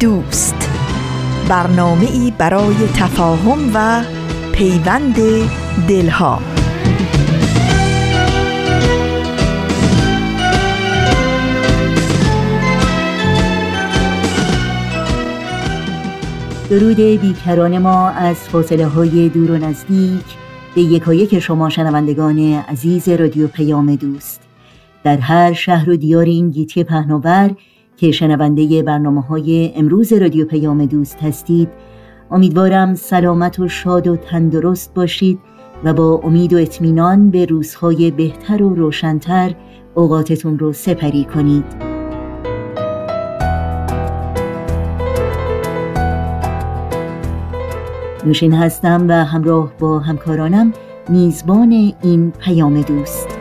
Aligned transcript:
دوست. 0.00 0.70
برنامه 1.48 2.10
ای 2.12 2.32
برای 2.38 2.74
تفاهم 2.94 3.70
و 3.74 4.04
پیوند 4.52 5.16
دلها. 5.88 6.38
درود 16.70 16.96
بیکران 16.96 17.78
ما 17.78 18.08
از 18.08 18.36
فاصله 18.36 18.86
های 18.86 19.28
دور 19.28 19.50
و 19.50 19.58
نزدیک 19.58 20.24
به 20.74 20.80
یکایک 20.80 21.38
شما 21.38 21.68
شنوندگان 21.68 22.38
عزیز 22.38 23.08
رادیو 23.08 23.48
پیام 23.48 23.94
دوست. 23.94 24.40
در 25.04 25.18
هر 25.18 25.52
شهر 25.52 25.90
و 25.90 25.96
دیار 25.96 26.24
این 26.24 26.50
گیتی 26.50 26.84
پهناور 26.84 27.50
که 27.96 28.10
شنونده 28.10 28.82
برنامه 28.82 29.22
های 29.22 29.72
امروز 29.76 30.12
رادیو 30.12 30.46
پیام 30.46 30.86
دوست 30.86 31.22
هستید. 31.22 31.68
امیدوارم 32.30 32.94
سلامت 32.94 33.58
و 33.58 33.68
شاد 33.68 34.06
و 34.06 34.16
تندرست 34.16 34.94
باشید 34.94 35.38
و 35.84 35.94
با 35.94 36.20
امید 36.24 36.52
و 36.52 36.56
اطمینان 36.56 37.30
به 37.30 37.44
روزهای 37.44 38.10
بهتر 38.10 38.62
و 38.62 38.74
روشنتر 38.74 39.54
اوقاتتون 39.94 40.58
رو 40.58 40.72
سپری 40.72 41.24
کنید. 41.24 41.64
نوشین 48.26 48.52
هستم 48.52 49.08
و 49.08 49.12
همراه 49.24 49.72
با 49.78 49.98
همکارانم 49.98 50.72
میزبان 51.08 51.92
این 52.02 52.30
پیام 52.30 52.80
دوست. 52.80 53.33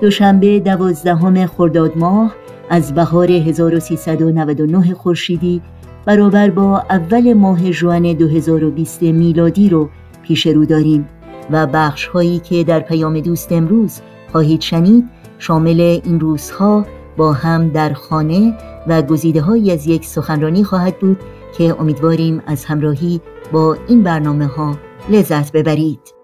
دوشنبه 0.00 0.60
دوازدهم 0.60 1.46
خرداد 1.46 1.98
ماه 1.98 2.34
از 2.70 2.94
بهار 2.94 3.30
1399 3.30 4.94
خورشیدی 4.94 5.62
برابر 6.04 6.50
با 6.50 6.78
اول 6.90 7.32
ماه 7.32 7.70
جوان 7.70 8.12
2020 8.12 9.02
میلادی 9.02 9.68
رو 9.68 9.88
پیش 10.22 10.46
رو 10.46 10.64
داریم 10.64 11.08
و 11.50 11.66
بخش 11.66 12.06
هایی 12.06 12.38
که 12.38 12.64
در 12.64 12.80
پیام 12.80 13.20
دوست 13.20 13.52
امروز 13.52 14.00
خواهید 14.32 14.60
شنید 14.60 15.04
شامل 15.38 15.80
این 16.04 16.20
روزها 16.20 16.86
با 17.16 17.32
هم 17.32 17.68
در 17.68 17.92
خانه 17.92 18.54
و 18.86 19.02
گزیده 19.02 19.40
های 19.40 19.72
از 19.72 19.86
یک 19.86 20.04
سخنرانی 20.04 20.64
خواهد 20.64 20.98
بود 20.98 21.20
که 21.58 21.80
امیدواریم 21.80 22.42
از 22.46 22.64
همراهی 22.64 23.20
با 23.52 23.76
این 23.88 24.02
برنامه 24.02 24.46
ها 24.46 24.76
لذت 25.10 25.52
ببرید. 25.52 26.15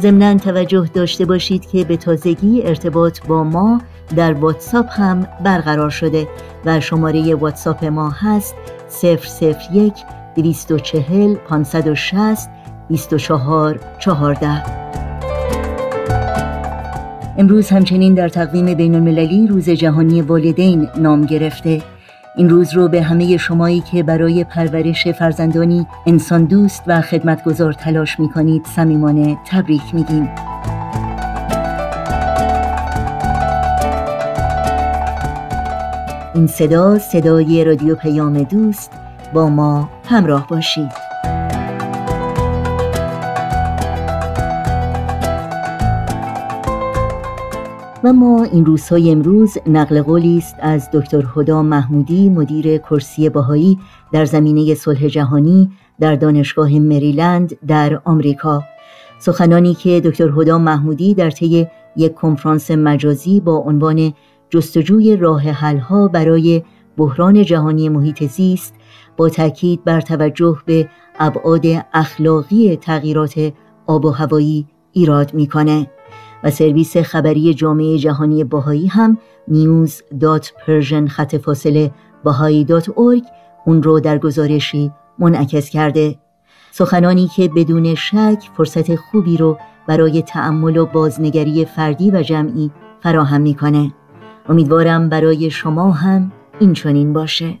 ضمنا 0.00 0.34
توجه 0.34 0.90
داشته 0.94 1.24
باشید 1.24 1.66
که 1.66 1.84
به 1.84 1.96
تازگی 1.96 2.62
ارتباط 2.62 3.26
با 3.26 3.44
ما 3.44 3.80
در 4.16 4.32
واتساپ 4.32 4.86
هم 4.90 5.26
برقرار 5.44 5.90
شده 5.90 6.28
و 6.64 6.80
شماره 6.80 7.34
واتساپ 7.34 7.84
ما 7.84 8.10
هست 8.10 8.54
001 9.02 9.92
240 10.36 11.34
560 11.34 12.48
24 12.88 13.80
14 13.98 14.62
امروز 17.38 17.70
همچنین 17.70 18.14
در 18.14 18.28
تقویم 18.28 18.74
بین 18.74 18.94
المللی 18.94 19.46
روز 19.46 19.70
جهانی 19.70 20.22
والدین 20.22 20.88
نام 20.98 21.26
گرفته 21.26 21.82
این 22.36 22.48
روز 22.48 22.74
رو 22.74 22.88
به 22.88 23.02
همه 23.02 23.36
شمایی 23.36 23.80
که 23.80 24.02
برای 24.02 24.44
پرورش 24.44 25.08
فرزندانی 25.08 25.86
انسان 26.06 26.44
دوست 26.44 26.82
و 26.86 27.00
خدمتگذار 27.00 27.72
تلاش 27.72 28.20
می 28.20 28.28
کنید 28.28 28.64
صمیمانه 28.64 29.38
تبریک 29.46 29.94
میگیم. 29.94 30.30
این 36.38 36.46
صدا 36.46 36.98
صدای 36.98 37.64
رادیو 37.64 37.94
پیام 37.94 38.42
دوست 38.42 38.90
با 39.34 39.48
ما 39.48 39.90
همراه 40.04 40.46
باشید. 40.48 40.88
و 48.04 48.12
ما 48.12 48.44
این 48.44 48.66
روزهای 48.66 49.10
امروز 49.10 49.58
نقل 49.66 50.02
قولی 50.02 50.38
است 50.38 50.56
از 50.60 50.90
دکتر 50.92 51.24
هدا 51.36 51.62
محمودی 51.62 52.28
مدیر 52.28 52.78
کرسی 52.78 53.28
باهایی 53.28 53.78
در 54.12 54.24
زمینه 54.24 54.74
صلح 54.74 55.08
جهانی 55.08 55.70
در 56.00 56.14
دانشگاه 56.14 56.78
مریلند 56.78 57.56
در 57.66 58.00
آمریکا 58.04 58.62
سخنانی 59.18 59.74
که 59.74 60.00
دکتر 60.00 60.28
هدا 60.36 60.58
محمودی 60.58 61.14
در 61.14 61.30
طی 61.30 61.66
یک 61.96 62.14
کنفرانس 62.14 62.70
مجازی 62.70 63.40
با 63.40 63.56
عنوان 63.56 64.12
جستجوی 64.50 65.16
راه 65.16 65.42
حلها 65.42 66.08
برای 66.08 66.62
بحران 66.96 67.42
جهانی 67.42 67.88
محیط 67.88 68.24
زیست 68.24 68.74
با 69.16 69.28
تاکید 69.28 69.84
بر 69.84 70.00
توجه 70.00 70.58
به 70.66 70.88
ابعاد 71.18 71.66
اخلاقی 71.94 72.76
تغییرات 72.76 73.52
آب 73.86 74.04
و 74.04 74.10
هوایی 74.10 74.66
ایراد 74.92 75.34
می‌کنه. 75.34 75.90
و 76.44 76.50
سرویس 76.50 76.96
خبری 76.96 77.54
جامعه 77.54 77.98
جهانی 77.98 78.44
باهایی 78.44 78.86
هم 78.86 79.18
news.persian 79.50 81.08
خط 81.08 81.36
فاصله 81.36 81.90
باهایی.org 82.24 83.26
اون 83.66 83.82
رو 83.82 84.00
در 84.00 84.18
گزارشی 84.18 84.92
منعکس 85.18 85.70
کرده. 85.70 86.18
سخنانی 86.70 87.28
که 87.36 87.48
بدون 87.48 87.94
شک 87.94 88.38
فرصت 88.56 88.96
خوبی 88.96 89.36
رو 89.36 89.58
برای 89.86 90.22
تأمل 90.22 90.76
و 90.76 90.86
بازنگری 90.86 91.64
فردی 91.64 92.10
و 92.10 92.22
جمعی 92.22 92.70
فراهم 93.00 93.40
می‌کنه. 93.40 93.92
امیدوارم 94.48 95.08
برای 95.08 95.50
شما 95.50 95.92
هم 95.92 96.32
این 96.58 96.72
چنین 96.72 97.12
باشه 97.12 97.54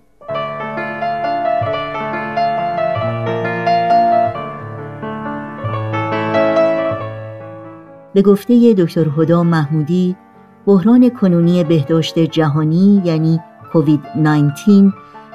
به 8.14 8.22
گفته 8.22 8.74
دکتر 8.74 9.06
هدا 9.18 9.42
محمودی 9.42 10.16
بحران 10.66 11.10
کنونی 11.10 11.64
بهداشت 11.64 12.18
جهانی 12.18 13.02
یعنی 13.04 13.40
کووید 13.72 14.00
19 14.16 14.92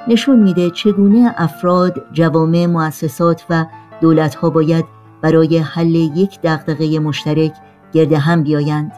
نشون 0.08 0.40
میده 0.40 0.70
چگونه 0.70 1.34
افراد، 1.38 2.06
جوامع، 2.12 2.66
مؤسسات 2.66 3.46
و 3.50 3.66
دولتها 4.02 4.50
باید 4.50 4.86
برای 5.22 5.58
حل 5.58 5.96
یک 5.96 6.40
دغدغه 6.44 7.00
مشترک 7.00 7.54
گرد 7.94 8.14
هم 8.14 8.44
بیایند. 8.44 8.92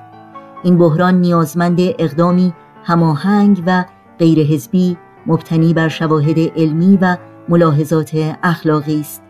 این 0.65 0.77
بحران 0.77 1.21
نیازمند 1.21 1.79
اقدامی 1.79 2.53
هماهنگ 2.83 3.63
و 3.65 3.85
غیر 4.19 4.39
حزبی 4.39 4.97
مبتنی 5.27 5.73
بر 5.73 5.87
شواهد 5.87 6.39
علمی 6.39 6.97
و 7.01 7.17
ملاحظات 7.49 8.11
اخلاقی 8.43 8.99
است. 8.99 9.21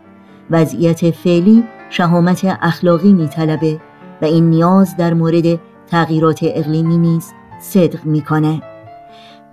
وضعیت 0.51 1.11
فعلی 1.11 1.63
شهامت 1.89 2.57
اخلاقی 2.61 3.13
میطلبه 3.13 3.79
و 4.21 4.25
این 4.25 4.49
نیاز 4.49 4.97
در 4.97 5.13
مورد 5.13 5.59
تغییرات 5.87 6.39
اقلیمی 6.41 6.97
نیز 6.97 7.33
صدق 7.61 8.05
می‌کنه. 8.05 8.61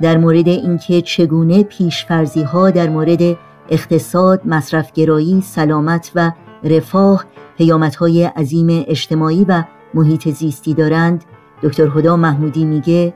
در 0.01 0.19
مورد 0.19 0.49
اینکه 0.49 1.03
چگونه 1.03 1.63
پیشفرزی 1.63 2.43
ها 2.43 2.71
در 2.71 2.89
مورد 2.89 3.37
اقتصاد، 3.71 4.41
مصرفگرایی، 4.45 5.41
سلامت 5.41 6.13
و 6.15 6.33
رفاه 6.65 7.25
پیامدهای 7.59 8.25
عظیم 8.25 8.85
اجتماعی 8.89 9.45
و 9.49 9.65
محیط 9.95 10.29
زیستی 10.29 10.75
دارند 10.75 11.25
دکتر 11.63 11.89
هدا 11.99 12.17
محمودی 12.17 12.65
میگه 12.65 13.15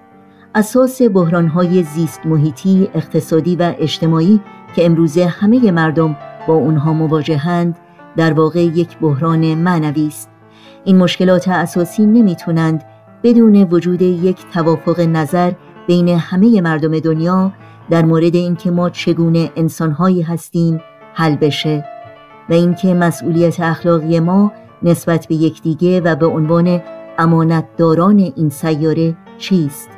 اساس 0.54 1.02
بحرانهای 1.02 1.82
زیست 1.82 2.26
محیطی، 2.26 2.88
اقتصادی 2.94 3.56
و 3.56 3.74
اجتماعی 3.78 4.40
که 4.76 4.86
امروزه 4.86 5.26
همه 5.26 5.70
مردم 5.70 6.16
با 6.48 6.54
اونها 6.54 6.92
مواجهند 6.92 7.78
در 8.16 8.32
واقع 8.32 8.64
یک 8.64 8.98
بحران 8.98 9.54
معنوی 9.54 10.06
است. 10.06 10.30
این 10.84 10.96
مشکلات 10.96 11.48
اساسی 11.48 12.06
نمی‌تونند 12.06 12.84
بدون 13.22 13.62
وجود 13.62 14.02
یک 14.02 14.36
توافق 14.54 15.00
نظر 15.00 15.52
بین 15.86 16.08
همه 16.08 16.60
مردم 16.60 16.98
دنیا 16.98 17.52
در 17.90 18.04
مورد 18.04 18.34
اینکه 18.34 18.70
ما 18.70 18.90
چگونه 18.90 19.50
انسانهایی 19.56 20.22
هستیم 20.22 20.80
حل 21.14 21.36
بشه 21.36 21.84
و 22.50 22.52
اینکه 22.52 22.94
مسئولیت 22.94 23.60
اخلاقی 23.60 24.20
ما 24.20 24.52
نسبت 24.82 25.26
به 25.26 25.34
یکدیگه 25.34 26.00
و 26.00 26.16
به 26.16 26.26
عنوان 26.26 26.82
امانتداران 27.18 28.18
این 28.18 28.48
سیاره 28.48 29.16
چیست 29.38 29.88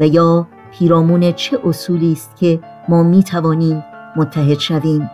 و 0.00 0.06
یا 0.06 0.48
پیرامون 0.72 1.32
چه 1.32 1.58
اصولی 1.64 2.12
است 2.12 2.36
که 2.36 2.60
ما 2.88 3.02
می 3.02 3.22
توانیم 3.22 3.84
متحد 4.16 4.58
شویم؟ 4.58 5.10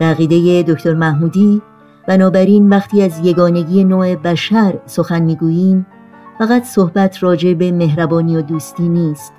بقیده 0.00 0.62
دکتر 0.62 0.94
محمودی 0.94 1.62
بنابراین 2.08 2.68
وقتی 2.68 3.02
از 3.02 3.26
یگانگی 3.26 3.84
نوع 3.84 4.16
بشر 4.16 4.78
سخن 4.86 5.22
می‌گوییم 5.22 5.86
فقط 6.38 6.64
صحبت 6.64 7.22
راجع 7.22 7.54
به 7.54 7.72
مهربانی 7.72 8.36
و 8.36 8.42
دوستی 8.42 8.88
نیست 8.88 9.32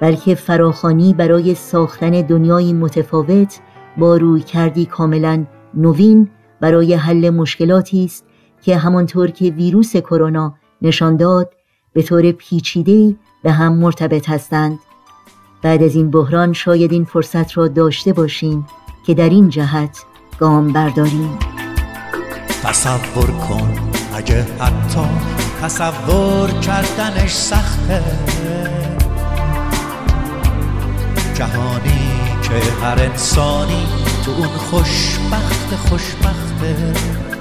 بلکه 0.00 0.34
فراخانی 0.34 1.14
برای 1.14 1.54
ساختن 1.54 2.10
دنیای 2.10 2.72
متفاوت 2.72 3.60
با 3.98 4.16
روی 4.16 4.40
کردی 4.40 4.86
کاملا 4.86 5.44
نوین 5.74 6.28
برای 6.60 6.94
حل 6.94 7.30
مشکلاتی 7.30 8.04
است 8.04 8.24
که 8.62 8.76
همانطور 8.76 9.30
که 9.30 9.44
ویروس 9.44 9.96
کرونا 9.96 10.54
نشان 10.82 11.16
داد 11.16 11.52
به 11.92 12.02
طور 12.02 12.32
پیچیده 12.32 13.16
به 13.42 13.52
هم 13.52 13.72
مرتبط 13.72 14.28
هستند. 14.28 14.78
بعد 15.62 15.82
از 15.82 15.94
این 15.94 16.10
بحران 16.10 16.52
شاید 16.52 16.92
این 16.92 17.04
فرصت 17.04 17.56
را 17.56 17.68
داشته 17.68 18.12
باشیم 18.12 18.66
که 19.06 19.14
در 19.14 19.28
این 19.28 19.48
جهت 19.48 20.04
گام 20.38 20.72
برداریم. 20.72 21.38
تصور 22.62 23.30
کن 23.30 23.74
اگه 24.14 24.42
حتی 24.42 25.08
تصور 25.62 26.50
کردنش 26.50 27.32
سخته. 27.32 28.02
جهانی 31.34 32.10
که 32.42 32.54
هر 32.82 32.98
انسانی 32.98 33.86
تو 34.24 34.30
اون 34.30 34.48
خوشبخت 34.48 35.74
خوشبخته. 35.74 37.31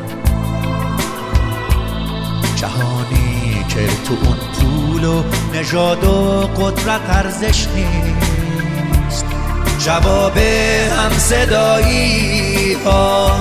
جهانی 2.61 3.65
که 3.69 3.87
تو 4.05 4.13
اون 4.13 4.37
پول 4.53 5.03
و 5.03 5.23
نژاد 5.53 6.03
و 6.03 6.41
قدرت 6.41 7.01
ارزش 7.09 7.67
نیست. 7.67 9.25
جواب 9.79 10.37
هم 10.37 11.11
صدایی 11.17 12.73
ها 12.85 13.31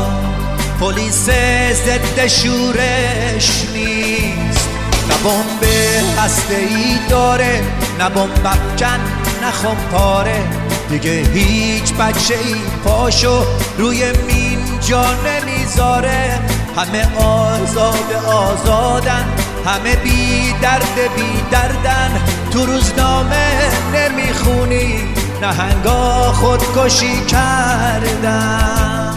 پلیس 0.81 1.25
ضد 1.73 2.27
شورش 2.27 3.67
نیست. 3.75 4.69
نه 5.09 5.15
بمب 5.25 5.65
هسته 6.19 6.57
ای 6.57 6.99
داره 7.09 7.63
نه 7.99 8.09
بمب 8.09 8.47
افکن 8.47 9.01
نه 9.43 9.75
پاره 9.93 10.45
دیگه 10.91 11.13
هیچ 11.35 11.95
بچه 11.95 12.35
ای 12.35 12.55
پاشو 12.85 13.45
روی 13.79 14.13
مین 14.13 14.59
جا 14.81 15.05
نمی‌ذاره. 15.05 16.41
همه 16.77 17.17
آزاد 17.19 18.13
آزادن 18.27 19.25
همه 19.67 19.97
بی 19.97 20.53
درد 20.63 20.97
بی 21.17 21.51
دردن. 21.51 22.11
تو 22.51 22.67
روزنامه 22.67 23.51
نمی‌خونی 23.95 24.95
نهنگا 25.43 26.33
خودکشی 26.33 27.27
کردن. 27.29 29.15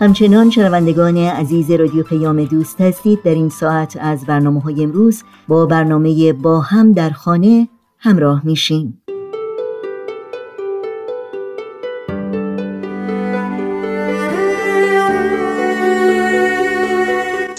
همچنان 0.00 0.50
شنوندگان 0.50 1.16
عزیز 1.16 1.70
رادیو 1.70 2.02
پیام 2.02 2.44
دوست 2.44 2.80
هستید 2.80 3.22
در 3.22 3.34
این 3.34 3.48
ساعت 3.48 3.98
از 4.00 4.26
برنامه 4.26 4.60
های 4.60 4.82
امروز 4.82 5.22
با 5.48 5.66
برنامه 5.66 6.32
با 6.32 6.60
هم 6.60 6.92
در 6.92 7.10
خانه 7.10 7.68
همراه 7.98 8.40
میشیم. 8.44 9.02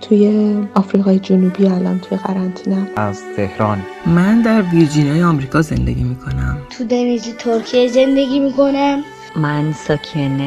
توی 0.00 0.54
آفریقای 0.74 1.18
جنوبی 1.18 1.66
الان 1.66 2.00
توی 2.00 2.18
قرنطینه. 2.18 2.90
از 2.96 3.22
تهران. 3.36 3.82
من 4.06 4.42
در 4.42 4.62
ویرجینیای 4.62 5.22
آمریکا 5.22 5.62
زندگی 5.62 6.02
می 6.02 6.16
کنم 6.16 6.58
تو 6.78 6.84
دنیزی 6.84 7.32
ترکیه 7.32 7.88
زندگی 7.88 8.40
می 8.40 8.52
کنم 8.52 9.04
من 9.36 9.72
ساکن 9.72 10.40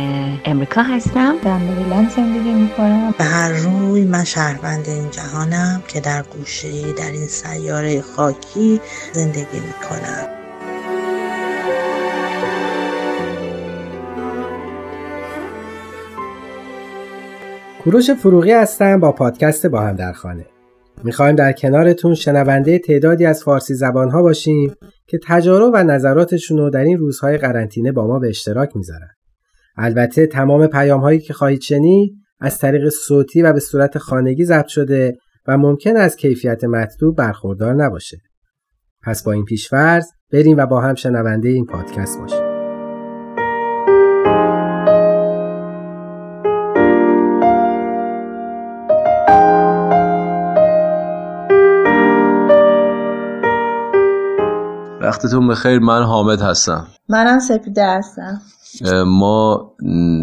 امریکا 0.45 0.81
هستم. 0.81 1.35
در 1.44 1.57
مریلند 1.57 2.11
زندگی 2.11 2.54
می 2.54 2.69
کنم 2.69 3.14
به 3.18 3.23
هر 3.23 3.49
روی 3.49 4.04
من 4.04 4.23
شهروند 4.23 4.90
این 4.90 5.11
جهانم 5.11 5.83
که 5.87 5.99
در 5.99 6.23
گوشه 6.23 6.94
در 6.94 7.11
این 7.11 7.28
سیاره 7.28 8.02
خاکی 8.02 8.81
زندگی 9.14 9.59
می 9.59 9.73
کوروش 17.83 18.11
فروغی 18.11 18.52
هستم 18.52 19.00
با 19.00 19.11
پادکست 19.11 19.68
با 19.68 19.81
هم 19.81 19.95
در 19.95 20.11
خانه 20.11 20.45
می‌خوایم 21.04 21.35
در 21.35 21.52
کنارتون 21.52 22.16
شنونده 22.16 22.80
تعدادی 22.80 23.26
از 23.26 23.44
فارسی 23.44 23.73
زبانها 23.73 24.21
باشیم 24.21 24.76
که 25.07 25.19
تجارب 25.28 25.71
و 25.73 25.83
نظراتشون 25.83 26.57
رو 26.57 26.69
در 26.69 26.83
این 26.83 26.97
روزهای 26.97 27.38
قرنطینه 27.38 27.92
با 27.92 28.07
ما 28.07 28.19
به 28.19 28.30
اشتراک 28.30 28.76
می‌ذارن. 28.76 29.09
البته 29.78 30.28
تمام 30.28 30.68
پیام 30.68 31.02
هایی 31.02 31.19
که 31.19 31.33
خواهید 31.33 31.61
شنید 31.61 32.14
از 32.40 32.57
طریق 32.57 32.90
صوتی 32.90 33.42
و 33.42 33.54
به 33.54 33.59
صورت 33.59 33.97
خانگی 33.97 34.45
ضبط 34.45 34.68
شده 34.68 35.18
و 35.47 35.57
ممکن 35.57 35.97
از 35.97 36.16
کیفیت 36.16 36.64
مطلوب 36.64 37.18
برخوردار 37.18 37.73
نباشه. 37.73 38.18
پس 39.04 39.23
با 39.23 39.31
این 39.31 39.45
پیشفرض 39.45 40.06
بریم 40.33 40.57
و 40.57 40.66
با 40.66 40.81
هم 40.81 40.95
شنونده 40.95 41.50
این 41.50 41.66
پادکست 41.66 42.19
باشیم. 42.19 42.51
وقتتون 55.02 55.48
بخیر 55.48 55.80
من 55.80 56.04
حامد 56.04 56.42
هستم. 56.42 56.88
منم 57.10 57.40
سپیده 57.40 57.86
هستم. 57.86 58.42
ما 59.06 59.72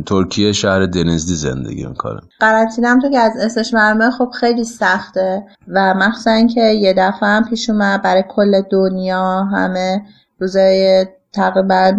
ترکیه 0.07 0.53
شهر 0.53 0.87
دنزدی 0.87 1.35
زندگی 1.35 1.87
می‌کنم 1.87 2.21
قرنطینم 2.41 3.01
تو 3.01 3.11
که 3.11 3.19
از 3.19 3.33
اسمش 3.37 3.75
معلومه 3.75 4.11
خب 4.11 4.31
خیلی 4.41 4.65
سخته 4.65 5.43
و 5.69 5.95
مخصوصا 5.95 6.31
اینکه 6.31 6.61
یه 6.61 6.95
دفعه 6.99 7.29
هم 7.29 7.45
پیش 7.45 7.71
اومد 7.71 8.03
برای 8.03 8.25
کل 8.29 8.63
دنیا 8.71 9.45
همه 9.45 10.03
روزای 10.39 11.07
تقریبا 11.33 11.93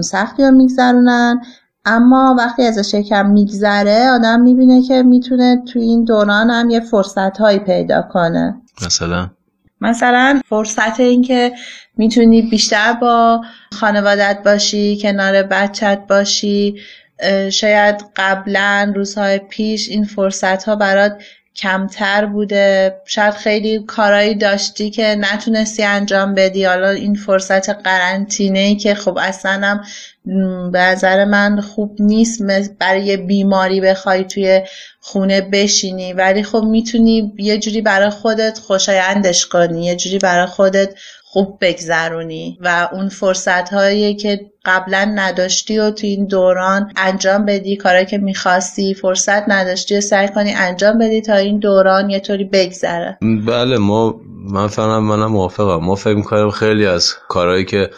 سختی 0.00 0.44
رو 0.44 0.50
میگذرونن. 0.50 1.40
اما 1.84 2.36
وقتی 2.38 2.62
ازش 2.62 2.94
یکم 2.94 3.30
میگذره 3.30 4.10
آدم 4.10 4.40
می‌بینه 4.40 4.82
که 4.82 5.02
می‌تونه 5.02 5.62
تو 5.72 5.78
این 5.78 6.04
دوران 6.04 6.50
هم 6.50 6.70
یه 6.70 6.80
فرصت 6.80 7.38
هایی 7.38 7.58
پیدا 7.58 8.02
کنه. 8.02 8.62
مثلا؟ 8.86 9.30
مثلا 9.80 10.40
فرصت 10.48 11.00
این 11.00 11.22
که 11.22 11.52
می‌تونی 11.96 12.42
بیشتر 12.42 12.92
با 12.92 13.44
خانوادت 13.72 14.38
باشی 14.44 14.98
کنار 15.02 15.42
بچت 15.42 16.00
باشی 16.08 16.80
شاید 17.52 18.04
قبلا 18.16 18.92
روزهای 18.96 19.38
پیش 19.38 19.88
این 19.88 20.04
فرصت 20.04 20.64
ها 20.64 20.76
برات 20.76 21.22
کمتر 21.56 22.26
بوده. 22.26 22.96
شاید 23.06 23.34
خیلی 23.34 23.84
کارایی 23.86 24.34
داشتی 24.34 24.90
که 24.90 25.16
نتونستی 25.20 25.82
انجام 25.82 26.34
بدی. 26.34 26.64
حالا 26.64 26.90
این 26.90 27.14
فرصت 27.14 27.68
قرنطینه 27.68 28.76
که 28.76 28.94
خب 28.94 29.18
اصلا 29.20 29.52
هم 29.52 29.84
به 30.72 30.78
نظر 30.78 31.24
من 31.24 31.60
خوب 31.60 31.96
نیست. 32.00 32.42
برای 32.78 33.16
بیماری 33.16 33.80
بخوای 33.80 34.24
توی 34.24 34.62
خونه 35.00 35.40
بشینی. 35.40 36.12
ولی 36.12 36.42
خب 36.42 36.64
می‌تونی 36.64 37.32
یه 37.38 37.58
جوری 37.58 37.80
برای 37.80 38.10
خودت 38.10 38.58
خوشایندش 38.58 39.46
کنی. 39.46 39.86
یه 39.86 39.96
جوری 39.96 40.18
برای 40.18 40.46
خودت 40.46 40.94
خوب 41.24 41.58
بگذرونی. 41.60 42.58
و 42.60 42.88
اون 42.92 43.08
فرصت 43.08 43.72
هایی 43.72 44.14
که 44.14 44.40
قبلا 44.64 45.12
نداشتی 45.14 45.78
و 45.78 45.90
تو 45.90 46.06
این 46.06 46.26
دوران 46.26 46.92
انجام 46.96 47.44
بدی 47.44 47.76
کارایی 47.76 48.06
که 48.06 48.18
می‌خواستی 48.18 48.94
فرصت 48.94 49.48
نداشتی 49.48 49.96
و 49.96 50.00
سعی 50.00 50.28
کنی 50.28 50.54
انجام 50.54 50.98
بدی 50.98 51.20
تا 51.20 51.34
این 51.34 51.58
دوران 51.58 52.10
یه 52.10 52.20
طوری 52.20 52.44
بگذره. 52.44 53.18
بله 53.46 53.78
ما 53.78 54.20
من 54.50 54.68
فهم 54.68 54.98
منم 54.98 55.32
موافقم. 55.32 55.84
ما 55.84 55.94
فکر 55.94 56.14
می‌کنم 56.14 56.50
خیلی 56.50 56.86
از 56.86 57.14
کارهایی 57.28 57.64
که 57.64 57.90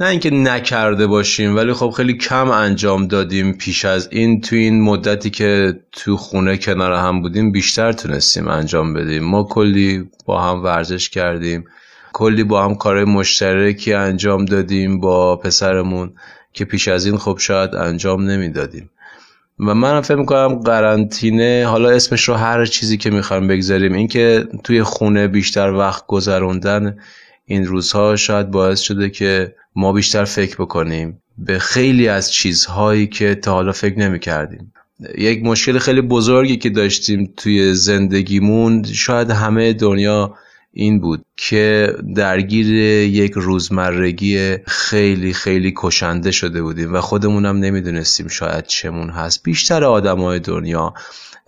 نه 0.00 0.06
اینکه 0.06 0.30
نکرده 0.30 1.06
باشیم 1.06 1.56
ولی 1.56 1.72
خب 1.72 1.90
خیلی 1.90 2.14
کم 2.14 2.50
انجام 2.50 3.06
دادیم 3.06 3.52
پیش 3.52 3.84
از 3.84 4.08
این. 4.12 4.40
تو 4.40 4.56
این 4.56 4.82
مدتی 4.82 5.30
که 5.30 5.80
تو 5.92 6.16
خونه 6.16 6.56
کنار 6.56 6.92
هم 6.92 7.22
بودیم 7.22 7.52
بیشتر 7.52 7.92
تونستیم 7.92 8.48
انجام 8.48 8.94
بدیم. 8.94 9.24
ما 9.24 9.42
کلی 9.42 10.10
با 10.26 10.42
هم 10.42 10.62
ورزش 10.62 11.08
کردیم. 11.10 11.64
کلی 12.12 12.44
با 12.44 12.64
هم 12.64 12.74
کارهای 12.74 13.04
مشترکی 13.04 13.94
انجام 13.94 14.44
دادیم 14.44 15.00
با 15.00 15.36
پسرمون 15.36 16.12
که 16.52 16.64
پیش 16.64 16.88
از 16.88 17.06
این 17.06 17.16
خب 17.16 17.38
شاید 17.38 17.74
انجام 17.74 18.30
نمی‌دادیم. 18.30 18.90
و 19.58 19.74
من 19.74 20.00
فکر 20.00 20.16
می‌کنم 20.16 20.54
قرنطینه 20.54 21.66
حالا 21.68 21.90
اسمش 21.90 22.28
رو 22.28 22.34
هر 22.34 22.66
چیزی 22.66 22.96
که 22.96 23.10
می‌خوایم 23.10 23.46
بگذاریم 23.46 23.92
اینکه 23.92 24.48
توی 24.64 24.82
خونه 24.82 25.28
بیشتر 25.28 25.70
وقت 25.70 26.06
گذروندن 26.06 26.98
این 27.46 27.66
روزها 27.66 28.16
شاید 28.16 28.50
باعث 28.50 28.80
شده 28.80 29.10
که 29.10 29.54
ما 29.76 29.92
بیشتر 29.92 30.24
فکر 30.24 30.56
بکنیم 30.56 31.22
به 31.38 31.58
خیلی 31.58 32.08
از 32.08 32.32
چیزهایی 32.32 33.06
که 33.06 33.34
تا 33.34 33.52
حالا 33.52 33.72
فکر 33.72 33.98
نمی 33.98 34.18
کردیم. 34.18 34.72
یک 35.18 35.44
مشکل 35.44 35.78
خیلی 35.78 36.00
بزرگی 36.00 36.56
که 36.56 36.70
داشتیم 36.70 37.32
توی 37.36 37.74
زندگیمون 37.74 38.82
شاید 38.82 39.30
همه 39.30 39.72
دنیا 39.72 40.34
این 40.72 41.00
بود 41.00 41.24
که 41.36 41.92
درگیر 42.16 42.66
یک 43.02 43.32
روزمرگی 43.34 44.56
خیلی 44.66 45.32
خیلی 45.32 45.72
کشنده 45.76 46.30
شده 46.30 46.62
بودیم 46.62 46.94
و 46.94 47.00
خودمونم 47.00 47.56
نمی‌دونستیم 47.56 48.28
شاید 48.28 48.66
چمون 48.66 49.10
هست 49.10 49.42
بیشتر 49.42 49.84
آدمای 49.84 50.38
دنیا 50.38 50.94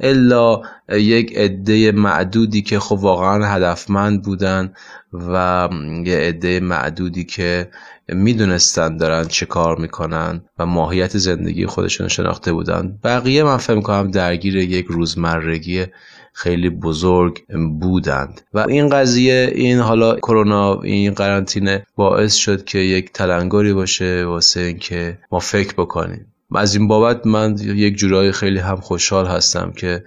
الا 0.01 0.63
یک 0.89 1.37
عده 1.37 1.93
معدودی 1.93 2.63
که 2.63 2.79
خب 2.79 2.99
واقعا 2.99 3.47
هدفمند 3.47 4.23
بودن 4.23 4.73
و 5.13 5.69
یه 6.05 6.17
عده 6.17 6.61
معدودی 6.61 7.25
که 7.25 7.69
می‌دونستن 8.09 8.97
دارن 8.97 9.25
چه 9.25 9.47
کار 9.47 9.79
می‌کنن 9.79 10.41
و 10.59 10.67
ماهیت 10.67 11.19
زندگی 11.19 11.67
خودشون 11.67 12.09
شناخته 12.09 12.53
بودن. 12.53 12.99
بقیه 13.05 13.43
من 13.43 13.57
فهم 13.57 13.83
کنم 13.83 14.11
درگیر 14.11 14.57
یک 14.57 14.87
روزمرگی 14.87 15.87
خیلی 16.33 16.71
بزرگ 16.71 17.45
بودند. 17.81 18.41
و 18.55 18.59
این 18.69 18.89
قضیه 18.89 19.53
این 19.55 19.79
حالا 19.79 20.17
کرونا 20.17 20.81
این 20.81 21.15
قرنطینه 21.15 21.87
باعث 21.97 22.35
شد 22.35 22.65
که 22.65 22.79
یک 22.79 23.13
تلنگری 23.13 23.73
باشه 23.73 24.25
واسه 24.25 24.61
اینکه 24.61 25.19
ما 25.33 25.39
فکر 25.39 25.75
بکنیم. 25.75 26.27
از 26.55 26.77
این 26.77 26.89
بابت 26.89 27.27
من 27.27 27.57
یک 27.61 27.97
جورایی 27.97 28.33
خیلی 28.33 28.59
هم 28.59 28.77
خوشحال 28.77 29.27
هستم 29.27 29.73
که 29.77 30.05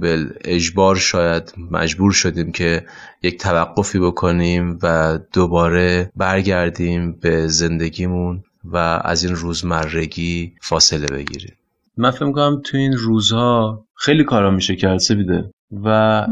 به 0.00 0.26
اجبار 0.44 0.96
شاید 0.96 1.54
مجبور 1.70 2.12
شدیم 2.12 2.52
که 2.52 2.84
یک 3.22 3.38
توقفی 3.38 3.98
بکنیم 3.98 4.78
و 4.82 5.18
دوباره 5.32 6.10
برگردیم 6.16 7.12
به 7.12 7.48
زندگیمون 7.48 8.42
و 8.64 8.76
از 9.04 9.24
این 9.24 9.34
روزمرگی 9.34 10.52
فاصله 10.60 11.06
بگیریم. 11.06 11.54
من 11.96 12.10
فکر 12.10 12.32
کنم 12.32 12.60
تو 12.64 12.76
این 12.76 12.92
روزها 12.92 13.84
خیلی 13.94 14.24
کارا 14.24 14.50
میشه 14.50 14.76
کرد 14.76 14.98
سبیده 14.98 15.50
و 15.84 16.26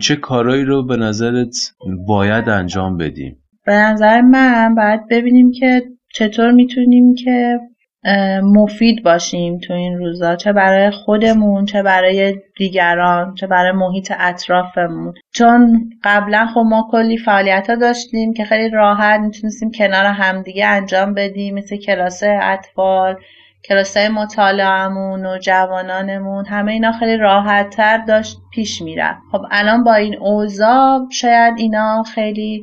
چه 0.00 0.16
کارایی 0.16 0.64
رو 0.64 0.86
به 0.86 0.96
نظرت 0.96 1.72
باید 2.06 2.48
انجام 2.48 2.96
بدیم؟ 2.96 3.36
به 3.66 3.72
نظر 3.72 4.20
من 4.20 4.74
باید 4.74 5.00
ببینیم 5.10 5.52
که 5.52 5.82
چطور 6.14 6.52
می‌تونیم 6.52 7.14
که 7.14 7.58
مفید 8.42 9.04
باشیم 9.04 9.58
تو 9.58 9.72
این 9.72 9.98
روزا. 9.98 10.36
چه 10.36 10.52
برای 10.52 10.90
خودمون 10.90 11.64
چه 11.64 11.82
برای 11.82 12.34
دیگران 12.56 13.34
چه 13.34 13.46
برای 13.46 13.72
محیط 13.72 14.12
اطرافمون. 14.18 15.14
چون 15.34 15.90
قبلا 16.04 16.46
خب 16.54 16.62
ما 16.66 16.88
کلی 16.92 17.18
فعالیت 17.18 17.70
ها 17.70 17.76
داشتیم 17.76 18.32
که 18.32 18.44
خیلی 18.44 18.68
راحت 18.70 19.20
می‌تونستیم 19.20 19.70
کنار 19.70 20.04
همدیگه 20.04 20.66
انجام 20.66 21.14
بدیم 21.14 21.54
مثل 21.54 21.76
کلاس 21.76 22.22
اطفال 22.42 23.16
کلاس 23.68 23.96
مطالعهمون 23.96 25.26
و 25.26 25.38
جوانانمون. 25.38 26.46
همه 26.46 26.72
اینا 26.72 26.92
خیلی 26.92 27.16
راحت 27.16 27.70
تر 27.70 27.98
داشت 27.98 28.38
پیش 28.54 28.82
می‌رفت. 28.82 29.20
خب 29.32 29.40
الان 29.50 29.84
با 29.84 29.94
این 29.94 30.16
اوضاع 30.20 31.00
شاید 31.12 31.54
اینا 31.56 32.02
خیلی 32.14 32.62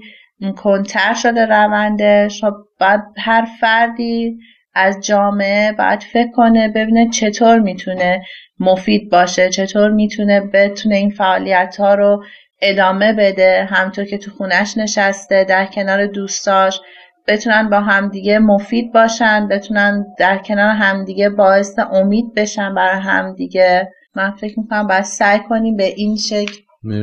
کنتر 0.58 1.14
شده 1.14 1.46
روندش. 1.46 2.44
خب 2.44 2.54
باید 2.80 3.02
هر 3.18 3.48
فردی 3.62 4.38
از 4.76 5.00
جامعه 5.02 5.72
باید 5.72 6.04
فکر 6.14 6.32
کنه 6.36 6.68
ببینه 6.68 7.10
چطور 7.10 7.60
می‌تونه 7.60 8.22
مفید 8.60 9.12
باشه 9.12 9.50
چطور 9.50 9.92
می‌تونه 9.92 10.42
بتونه 10.54 10.96
این 10.96 11.10
فعالیت 11.10 11.76
ها 11.80 11.96
رو 11.96 12.24
ادامه 12.62 13.14
بده 13.14 13.68
همطور 13.70 14.06
که 14.06 14.18
تو 14.18 14.32
خونش 14.32 14.78
نشسته 14.78 15.44
در 15.44 15.66
کنار 15.66 16.06
دوستاش 16.06 16.82
بتونن 17.28 17.70
با 17.70 17.80
همدیگه 17.80 18.40
مفید 18.40 18.94
باشن 18.94 19.48
بتونن 19.48 20.06
در 20.20 20.38
کنار 20.38 20.70
همدیگه 20.70 21.30
باعث 21.30 21.80
امید 21.92 22.34
بشن 22.36 22.76
برای 22.76 23.02
همدیگه. 23.02 23.90
من 24.16 24.32
فکر 24.32 24.60
می‌کنم 24.60 24.88
باید 24.88 25.04
سعی 25.04 25.40
کنیم 25.50 25.76
به 25.76 25.94
این 25.96 26.18
شکل 26.18 26.54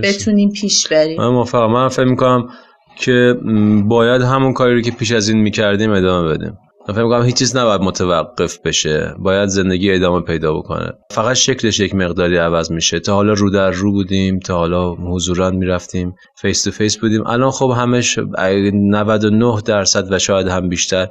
بتونیم 0.03 0.51
پیش 0.51 0.89
بریم. 0.89 1.21
من 1.21 1.29
موافقم. 1.29 1.73
من 1.73 1.89
فکر 1.89 2.05
می‌کنم 2.05 2.49
که 2.97 3.35
باید 3.85 4.23
همون 4.23 4.53
کاری 4.53 4.75
رو 4.75 4.81
که 4.81 4.91
پیش 4.91 5.13
از 5.13 5.29
این 5.29 5.39
می‌کردیم 5.39 5.93
ادامه 5.93 6.35
بدیم. 6.35 6.59
من 6.89 6.95
فکر 6.95 7.05
می‌کنم 7.05 7.25
هیچ 7.25 7.37
چیز 7.37 7.57
نباید 7.57 7.81
متوقف 7.81 8.59
بشه. 8.59 9.15
باید 9.19 9.49
زندگی 9.49 9.93
ادامه 9.93 10.21
پیدا 10.21 10.53
بکنه. 10.53 10.93
فقط 11.11 11.37
شکلش 11.37 11.81
یک 11.81 11.95
مقداری 11.95 12.37
عوض 12.37 12.71
میشه. 12.71 13.01
تا 13.01 13.15
حالا 13.15 13.33
رو 13.33 13.51
در 13.51 13.71
رو 13.71 13.93
بودیم 13.93 14.39
تا 14.39 14.57
حالا 14.57 14.95
حضورا 14.95 15.51
می‌رفتیم 15.51 16.15
face 16.37 16.65
to 16.65 16.71
face 16.71 16.99
بودیم. 16.99 17.27
الان 17.27 17.51
خب 17.51 17.75
همش 17.77 18.19
99 18.39 19.61
درصد 19.65 20.13
و 20.13 20.19
شاید 20.19 20.49
هم 20.49 20.69
بیشتر 20.69 21.09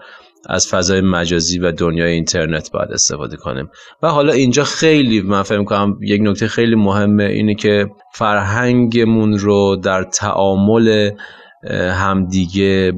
از 0.49 0.67
فضای 0.67 1.01
مجازی 1.01 1.59
و 1.59 1.71
دنیای 1.71 2.11
اینترنت 2.11 2.71
باید 2.71 2.91
استفاده 2.91 3.37
کنیم. 3.37 3.69
و 4.03 4.07
حالا 4.07 4.33
اینجا 4.33 4.63
خیلی 4.63 5.21
من 5.21 5.43
فکر 5.43 5.63
کنم 5.63 5.97
یک 6.01 6.21
نکته 6.23 6.47
خیلی 6.47 6.75
مهمه 6.75 7.23
اینه 7.23 7.55
که 7.55 7.89
فرهنگمون 8.13 9.37
رو 9.37 9.75
در 9.75 10.03
تعامل 10.03 11.11
همدیگه 11.91 12.93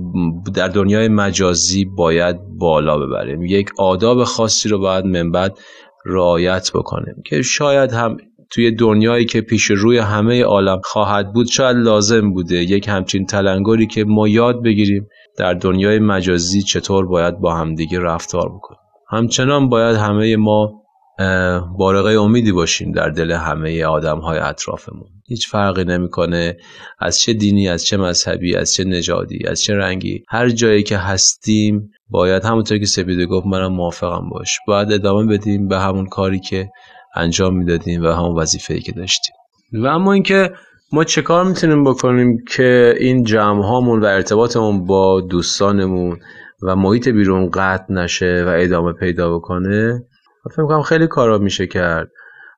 در 0.53 0.67
دنیای 0.67 1.08
مجازی 1.08 1.86
باید 1.86 2.38
بالا 2.58 2.98
ببریم. 2.98 3.41
یک 3.41 3.70
آداب 3.77 4.24
خاصی 4.24 4.70
رو 4.70 4.79
باید 4.79 5.05
من 5.05 5.32
بعد 5.32 5.58
رعایت 6.05 6.72
بکنیم 6.74 7.15
که 7.25 7.41
شاید 7.41 7.91
هم 7.91 8.17
توی 8.50 8.72
دنیایی 8.72 9.25
که 9.25 9.41
پیش 9.41 9.63
روی 9.63 9.98
همه 9.98 10.43
عالم 10.43 10.82
خواهد 10.84 11.34
بود 11.34 11.48
شاید 11.48 11.77
لازم 11.77 12.34
بوده 12.34 12.55
یک 12.55 12.88
همچین 12.88 13.25
تلنگری 13.25 13.88
که 13.88 14.03
ما 14.03 14.27
یاد 14.27 14.63
بگیریم 14.63 15.08
در 15.38 15.53
دنیای 15.53 16.00
مجازی 16.00 16.62
چطور 16.62 17.05
باید 17.05 17.39
با 17.39 17.55
همدیگه 17.55 18.00
رفتار 18.00 18.50
بکنیم. 18.50 18.79
همچنان 19.10 19.70
باید 19.70 19.96
همه 19.96 20.36
ما 20.36 20.83
بارقه 21.77 22.20
امیدی 22.20 22.51
باشیم 22.51 22.91
در 22.91 23.10
دل 23.10 23.32
همه 23.32 23.86
آدم 23.86 24.20
های 24.20 24.39
اطرافمون. 24.39 25.08
هیچ 25.27 25.50
فرقی 25.50 25.84
نمی‌کنه 25.84 26.58
از 27.00 27.20
چه 27.20 27.34
دینی 27.34 27.70
از 27.70 27.86
چه 27.86 27.98
مذهبی 27.98 28.55
از 28.55 28.74
چه 28.74 28.84
نژادی 28.84 29.48
از 29.48 29.62
چه 29.62 29.75
رنگی. 29.75 30.24
هر 30.29 30.50
جایی 30.50 30.84
که 30.84 30.98
هستیم 30.98 31.91
باید 32.10 32.43
همونطور 32.43 32.77
که 32.77 32.86
سپیده 32.86 33.25
گفت 33.25 33.48
منم 33.48 33.74
موافقم 33.74 34.29
باش. 34.29 34.58
باید 34.67 34.91
ادامه 34.91 35.38
بدیم 35.38 35.67
به 35.67 35.79
همون 35.79 36.05
کاری 36.05 36.39
که 36.39 36.70
انجام 37.15 37.58
می‌دادیم 37.58 38.03
و 38.03 38.08
همون 38.08 38.36
وظیفه‌ای 38.36 38.79
که 38.79 38.91
داشتیم. 38.91 39.36
و 39.74 39.88
اما 39.88 40.13
اینکه 40.13 40.51
ما 40.91 41.03
چه 41.03 41.22
کار 41.22 41.43
می‌تونیم 41.46 41.84
بکنیم 41.84 42.38
که 42.50 42.96
این 43.00 43.24
جمع 43.24 43.63
هامون 43.63 44.01
و 44.01 44.05
ارتباطمون 44.05 44.86
با 44.86 45.22
دوستانمون 45.22 46.20
و 46.63 46.75
محیط 46.75 47.10
بیرون 47.10 47.50
قطع 47.50 47.93
نشه 47.93 48.43
و 48.48 48.53
ادامه 48.55 48.93
پیدا 48.93 49.36
بکنه؟ 49.36 50.03
فکر 50.52 50.66
کنم 50.68 50.82
خیلی 50.82 51.08
کارا 51.08 51.38
میشه 51.38 51.68
کرد. 51.68 52.08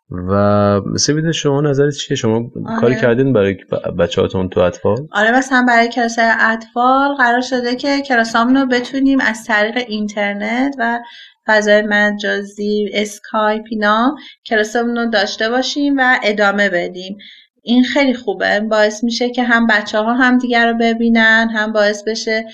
و 0.09 0.33
مثل 0.81 1.31
شما 1.31 1.61
نظرت 1.61 1.93
چیه؟ 1.93 2.17
شما 2.17 2.35
آره. 2.35 2.81
کاری 2.81 2.95
کردین 2.95 3.33
برای 3.33 3.57
بچه 3.99 4.21
هاتون 4.21 4.49
تو 4.49 4.59
اطفال؟ 4.59 5.07
آره 5.11 5.37
مثلا 5.37 5.65
برای 5.67 5.87
کلاس 5.87 6.15
اطفال 6.19 7.15
قرار 7.17 7.41
شده 7.41 7.75
که 7.75 8.01
کلاسامون 8.01 8.57
رو 8.57 8.65
بتونیم 8.65 9.19
از 9.21 9.43
طریق 9.43 9.77
اینترنت 9.87 10.75
و 10.79 10.99
فضای 11.47 11.81
مجازی 11.81 12.89
اسکایپ 12.93 13.63
اینا 13.69 14.15
کلاسمون 14.45 14.97
رو 14.97 15.05
داشته 15.05 15.49
باشیم 15.49 15.97
و 15.97 16.19
ادامه 16.23 16.69
بدیم. 16.69 17.17
این 17.63 17.83
خیلی 17.83 18.13
خوبه. 18.13 18.59
باعث 18.59 19.03
میشه 19.03 19.29
که 19.29 19.43
هم 19.43 19.67
بچه 19.67 19.99
ها 19.99 20.13
هم 20.13 20.37
دیگر 20.37 20.71
رو 20.71 20.77
ببینن 20.77 21.49
هم 21.55 21.73
باعث 21.73 22.03
بشه 22.07 22.45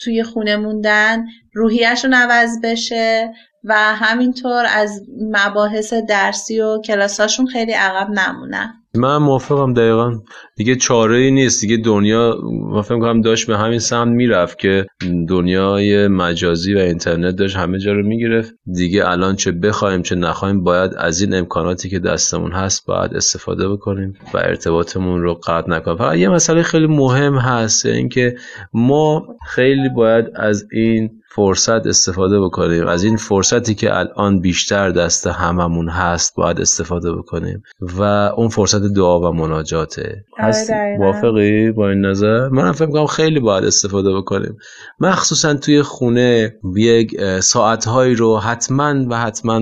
توی 0.00 0.22
خونه 0.22 0.56
موندن 0.56 1.24
روحیهشون 1.54 2.14
عوض 2.14 2.60
بشه. 2.62 3.32
و 3.68 3.74
همینطور 3.76 4.64
از 4.74 5.02
مباحث 5.30 5.94
درسی 6.08 6.60
و 6.60 6.80
کلاساشون 6.80 7.46
خیلی 7.46 7.72
عقب 7.72 8.10
نمونن. 8.10 8.74
من 8.94 9.16
موافقم 9.16 9.74
دقیقا. 9.74 10.12
دیگه 10.56 10.76
چاره 10.76 11.16
ای 11.16 11.30
نیست. 11.30 11.60
دیگه 11.60 11.76
دنیا 11.76 12.36
من 12.70 12.82
فکر 12.82 12.98
کنم 13.00 13.20
داشت 13.20 13.46
به 13.46 13.58
همین 13.58 13.78
سمت 13.78 14.08
می‌رفت 14.08 14.58
که 14.58 14.86
دنیای 15.28 16.08
مجازی 16.08 16.74
و 16.74 16.78
اینترنت 16.78 17.36
داشت 17.36 17.56
همه 17.56 17.78
جا 17.78 17.92
رو 17.92 18.06
می‌گرفت. 18.06 18.54
دیگه 18.74 19.08
الان 19.08 19.36
چه 19.36 19.52
بخوایم 19.52 20.02
چه 20.02 20.14
نخوایم 20.14 20.64
باید 20.64 20.94
از 20.94 21.20
این 21.20 21.34
امکاناتی 21.34 21.88
که 21.88 21.98
دستمون 21.98 22.52
هست 22.52 22.86
باید 22.86 23.14
استفاده 23.14 23.68
بکنیم 23.68 24.14
و 24.34 24.38
ارتباطمون 24.38 25.22
رو 25.22 25.34
قطع 25.34 25.70
نکنیم. 25.70 25.96
فقط 25.96 26.16
یه 26.16 26.28
مسئله 26.28 26.62
خیلی 26.62 26.86
مهم 26.86 27.34
هست 27.38 27.86
اینکه 27.86 28.36
ما 28.72 29.26
خیلی 29.48 29.88
باید 29.88 30.26
از 30.36 30.66
این 30.72 31.17
فرصت 31.30 31.86
استفاده 31.86 32.40
بکنیم. 32.40 32.86
از 32.86 33.04
این 33.04 33.16
فرصتی 33.16 33.74
که 33.74 33.96
الان 33.96 34.40
بیشتر 34.40 34.90
دست 34.90 35.26
هممون 35.26 35.88
هست 35.88 36.34
باید 36.36 36.60
استفاده 36.60 37.12
بکنیم. 37.12 37.62
و 37.80 38.02
اون 38.36 38.48
فرصت 38.48 38.82
دعا 38.82 39.20
و 39.20 39.32
مناجاته. 39.34 40.24
آره، 40.38 40.48
هست 40.48 40.70
موافقی 40.98 41.70
با 41.70 41.90
این 41.90 42.06
نظر؟ 42.06 42.48
منم 42.48 42.72
فکر 42.72 42.90
کنم 42.90 43.06
خیلی 43.06 43.40
باید 43.40 43.64
استفاده 43.64 44.16
بکنیم. 44.16 44.56
مخصوصا 45.00 45.54
توی 45.54 45.82
خونه 45.82 46.54
یک 46.76 47.20
ساعتهایی 47.40 48.14
رو 48.14 48.38
حتما 48.38 48.94
و 49.10 49.14
حتما 49.14 49.60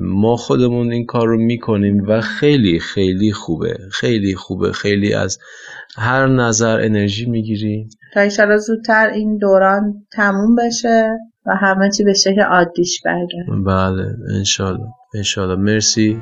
ما 0.00 0.36
خودمون 0.36 0.92
این 0.92 1.06
کار 1.06 1.26
رو 1.26 1.38
می‌کنیم 1.38 2.04
و 2.08 2.20
خیلی 2.20 2.80
خیلی 2.80 3.32
خوبه. 3.32 3.78
خیلی 3.92 4.34
خوبه. 4.34 4.72
خیلی 4.72 5.14
از 5.14 5.38
هر 5.96 6.26
نظر 6.26 6.80
انرژی 6.80 7.26
می‌گیریم 7.26 7.88
تا 8.14 8.20
ایشالا 8.20 8.56
زودتر 8.58 9.10
این 9.14 9.38
دوران 9.38 10.06
تموم 10.12 10.56
بشه 10.56 11.18
و 11.46 11.56
همه 11.56 11.90
چی 11.90 12.04
به 12.04 12.12
شکل 12.12 12.40
عادیش 12.40 13.02
برگرد 13.04 13.64
بله 13.66 14.06
انشالله 14.38 14.88
انشالله 15.14 15.56
مرسی. 15.56 16.20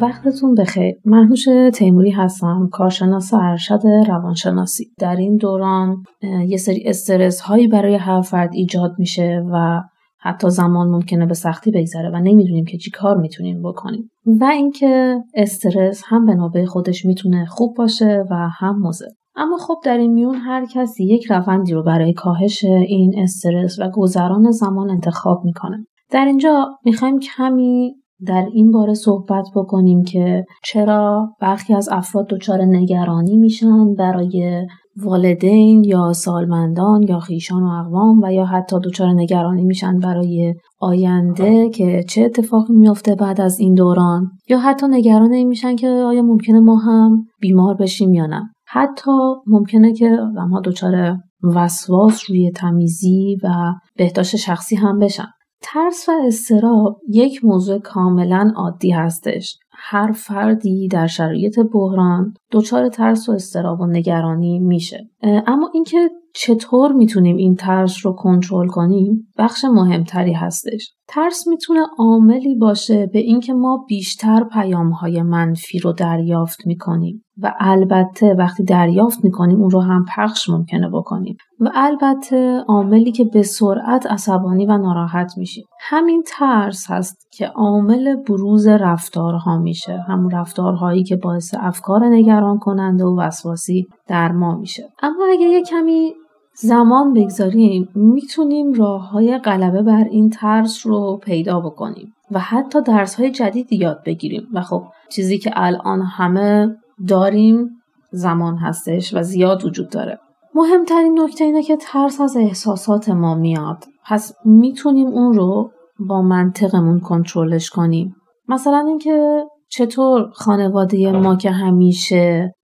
وقتتون 0.00 0.54
بخیر. 0.54 0.96
محنوش 1.04 1.44
تیموری 1.74 2.10
هستم 2.10 2.68
کارشناس 2.72 3.34
ارشد 3.34 3.80
روانشناسی. 4.08 4.92
در 4.98 5.16
این 5.16 5.36
دوران 5.36 6.02
یه 6.46 6.56
سری 6.56 6.82
استرس 6.86 7.40
هایی 7.40 7.68
برای 7.68 7.94
هر 7.94 8.20
فرد 8.20 8.50
ایجاد 8.52 8.94
میشه 8.98 9.42
و 9.52 9.82
حتی 10.24 10.50
زمان 10.50 10.88
ممکنه 10.88 11.26
به 11.26 11.34
سختی 11.34 11.70
بگذره 11.70 12.10
و 12.10 12.16
نمی‌دونیم 12.16 12.64
که 12.64 12.78
چی 12.78 12.90
کار 12.90 13.16
می‌تونیم 13.16 13.62
بکنیم. 13.62 14.10
و 14.40 14.44
اینکه 14.44 15.22
استرس 15.34 16.02
هم 16.06 16.26
به 16.26 16.34
نوبه 16.34 16.66
خودش 16.66 17.04
می‌تونه 17.04 17.46
خوب 17.46 17.76
باشه 17.76 18.24
و 18.30 18.34
هم 18.34 18.78
مزه 18.82 19.06
اما 19.36 19.56
خب 19.56 19.74
در 19.84 19.98
این 19.98 20.12
میون 20.12 20.34
هر 20.34 20.66
کسی 20.66 21.04
یک 21.04 21.24
روندی 21.24 21.72
رو 21.72 21.82
برای 21.82 22.12
کاهش 22.12 22.64
این 22.64 23.14
استرس 23.18 23.78
و 23.78 23.90
گذران 23.94 24.50
زمان 24.50 24.90
انتخاب 24.90 25.44
می‌کنه. 25.44 25.86
در 26.10 26.24
اینجا 26.24 26.66
می‌خوایم 26.84 27.18
کمی 27.18 27.94
در 28.26 28.46
این 28.52 28.70
باره 28.70 28.94
صحبت 28.94 29.46
بکنیم 29.56 30.02
که 30.02 30.44
چرا 30.64 31.28
برخی 31.40 31.74
از 31.74 31.88
افراد 31.92 32.26
دچار 32.30 32.64
نگرانی 32.64 33.36
میشن 33.36 33.94
برای 33.94 34.66
والدین 34.96 35.84
یا 35.84 36.12
سالمندان 36.12 37.02
یا 37.02 37.20
خیشان 37.20 37.62
و 37.62 37.66
اقوام 37.66 38.20
و 38.22 38.32
یا 38.32 38.44
حتی 38.44 38.76
دچار 38.84 39.12
نگرانی 39.12 39.64
میشن 39.64 39.98
برای 39.98 40.54
آینده 40.78 41.70
که 41.70 42.04
چه 42.08 42.22
اتفاقی 42.22 42.74
میافته 42.74 43.14
بعد 43.14 43.40
از 43.40 43.58
این 43.58 43.74
دوران؟ 43.74 44.30
یا 44.48 44.58
حتی 44.58 44.86
نگران 44.88 45.32
این 45.32 45.48
میشن 45.48 45.76
که 45.76 45.88
آیا 45.88 46.22
ممکنه 46.22 46.60
ما 46.60 46.76
هم 46.76 47.24
بیمار 47.40 47.74
بشیم 47.74 48.14
یا 48.14 48.26
نه؟ 48.26 48.42
حتی 48.66 49.10
ممکنه 49.46 49.92
که 49.92 50.18
ما 50.50 50.60
دچار 50.60 51.16
وسواس 51.42 52.30
روی 52.30 52.50
تمیزی 52.50 53.36
و 53.44 53.48
بهداشت 53.96 54.36
شخصی 54.36 54.76
هم 54.76 54.98
بشن. 54.98 55.26
ترس 55.62 56.08
و 56.08 56.12
استراب 56.26 57.00
یک 57.08 57.44
موضوع 57.44 57.78
کاملا 57.78 58.52
عادی 58.56 58.90
هستش. 58.90 59.58
هر 59.86 60.12
فردی 60.12 60.88
در 60.88 61.06
شرایط 61.06 61.58
بحران 61.72 62.34
دچار 62.52 62.88
ترس 62.88 63.28
و 63.28 63.32
استراب 63.32 63.80
و 63.80 63.86
نگرانی 63.86 64.58
میشه. 64.58 65.10
اما 65.22 65.70
اینکه 65.74 66.10
چطور 66.34 66.92
می‌تونیم 66.92 67.36
این 67.36 67.54
ترس 67.54 68.06
رو 68.06 68.12
کنترل 68.12 68.66
کنیم؟ 68.66 69.28
بخش 69.38 69.64
مهمتری 69.64 70.32
هستش. 70.32 70.92
ترس 71.08 71.48
می‌تونه 71.48 71.80
عاملی 71.98 72.54
باشه 72.54 73.06
به 73.12 73.18
اینکه 73.18 73.52
ما 73.52 73.84
بیشتر 73.88 74.44
پیامهای 74.44 75.22
منفی 75.22 75.78
رو 75.78 75.92
دریافت 75.92 76.66
می‌کنیم 76.66 77.24
و 77.42 77.54
البته 77.60 78.34
وقتی 78.38 78.64
دریافت 78.64 79.24
می‌کنیم 79.24 79.60
اون 79.60 79.70
رو 79.70 79.80
هم 79.80 80.04
پخش 80.16 80.48
ممکنه 80.48 80.90
بکنیم 80.90 81.36
و 81.60 81.70
البته 81.74 82.64
عاملی 82.68 83.12
که 83.12 83.24
به 83.24 83.42
سرعت 83.42 84.06
عصبانی 84.06 84.66
و 84.66 84.78
ناراحت 84.78 85.32
میشیم. 85.36 85.64
همین 85.80 86.22
ترس 86.26 86.90
هست 86.90 87.28
که 87.32 87.46
عامل 87.46 88.16
بروز 88.16 88.66
رفتارها 88.66 89.58
میشه. 89.58 90.04
همون 90.08 90.30
رفتارهایی 90.30 91.04
که 91.04 91.16
باعث 91.16 91.54
افکار 91.58 92.04
نگران 92.04 92.58
کننده 92.58 93.04
و 93.04 93.20
وسواسی 93.20 93.86
در 94.08 94.32
ما 94.32 94.56
میشه. 94.56 94.82
اما 95.02 95.24
اگه 95.32 95.46
یه 95.46 95.62
کمی 95.62 96.12
زمان 96.56 97.12
بگذاریم 97.12 97.88
می‌تونیم 97.94 98.72
راه 98.72 99.10
های 99.10 99.38
غلبه 99.38 99.82
بر 99.82 100.04
این 100.10 100.30
ترس 100.30 100.86
رو 100.86 101.20
پیدا 101.22 101.60
بکنیم 101.60 102.14
و 102.30 102.38
حتی 102.38 102.82
درس 102.82 103.14
های 103.14 103.30
جدیدی 103.30 103.76
یاد 103.76 104.02
بگیریم. 104.06 104.42
و 104.52 104.60
خب 104.60 104.82
چیزی 105.10 105.38
که 105.38 105.50
الان 105.54 106.02
همه 106.02 106.76
داریم 107.08 107.70
زمان 108.12 108.56
هستش 108.56 109.14
و 109.14 109.22
زیاد 109.22 109.64
وجود 109.64 109.90
داره. 109.90 110.18
مهمترین 110.54 111.20
نکته 111.20 111.44
اینه 111.44 111.62
که 111.62 111.76
ترس 111.76 112.20
از 112.20 112.36
احساسات 112.36 113.08
ما 113.08 113.34
میاد. 113.34 113.84
پس 114.06 114.34
می‌تونیم 114.44 115.06
اون 115.06 115.32
رو 115.32 115.70
با 115.98 116.22
منطقمون 116.22 117.00
کنترلش 117.00 117.70
کنیم. 117.70 118.14
مثلا 118.48 118.84
اینکه 118.88 119.44
چطور 119.68 120.30
خانواده 120.32 121.12
ما 121.12 121.36
که 121.36 121.50
همیشه 121.50 122.54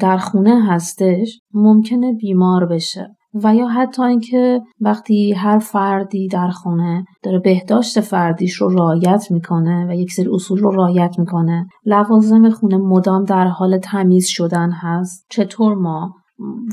در 0.00 0.16
خونه 0.16 0.66
هستش 0.66 1.40
ممکنه 1.54 2.12
بیمار 2.12 2.66
بشه. 2.66 3.16
و 3.34 3.54
یا 3.54 3.66
حتی 3.66 4.02
اینکه 4.02 4.60
وقتی 4.80 5.32
هر 5.32 5.58
فردی 5.58 6.28
در 6.28 6.48
خونه 6.48 7.04
داره 7.22 7.38
بهداشت 7.38 8.00
فردیش 8.00 8.54
رو 8.54 8.68
رعایت 8.68 9.26
می‌کنه 9.30 9.86
و 9.88 9.94
یک 9.94 10.12
سری 10.12 10.28
اصول 10.32 10.58
رو 10.58 10.70
رعایت 10.70 11.18
می‌کنه 11.18 11.66
لوازم 11.86 12.50
خونه 12.50 12.76
مدام 12.76 13.24
در 13.24 13.46
حال 13.46 13.78
تمیز 13.78 14.26
شدن 14.26 14.70
هست. 14.70 15.26
چطور 15.30 15.74
ما 15.74 16.14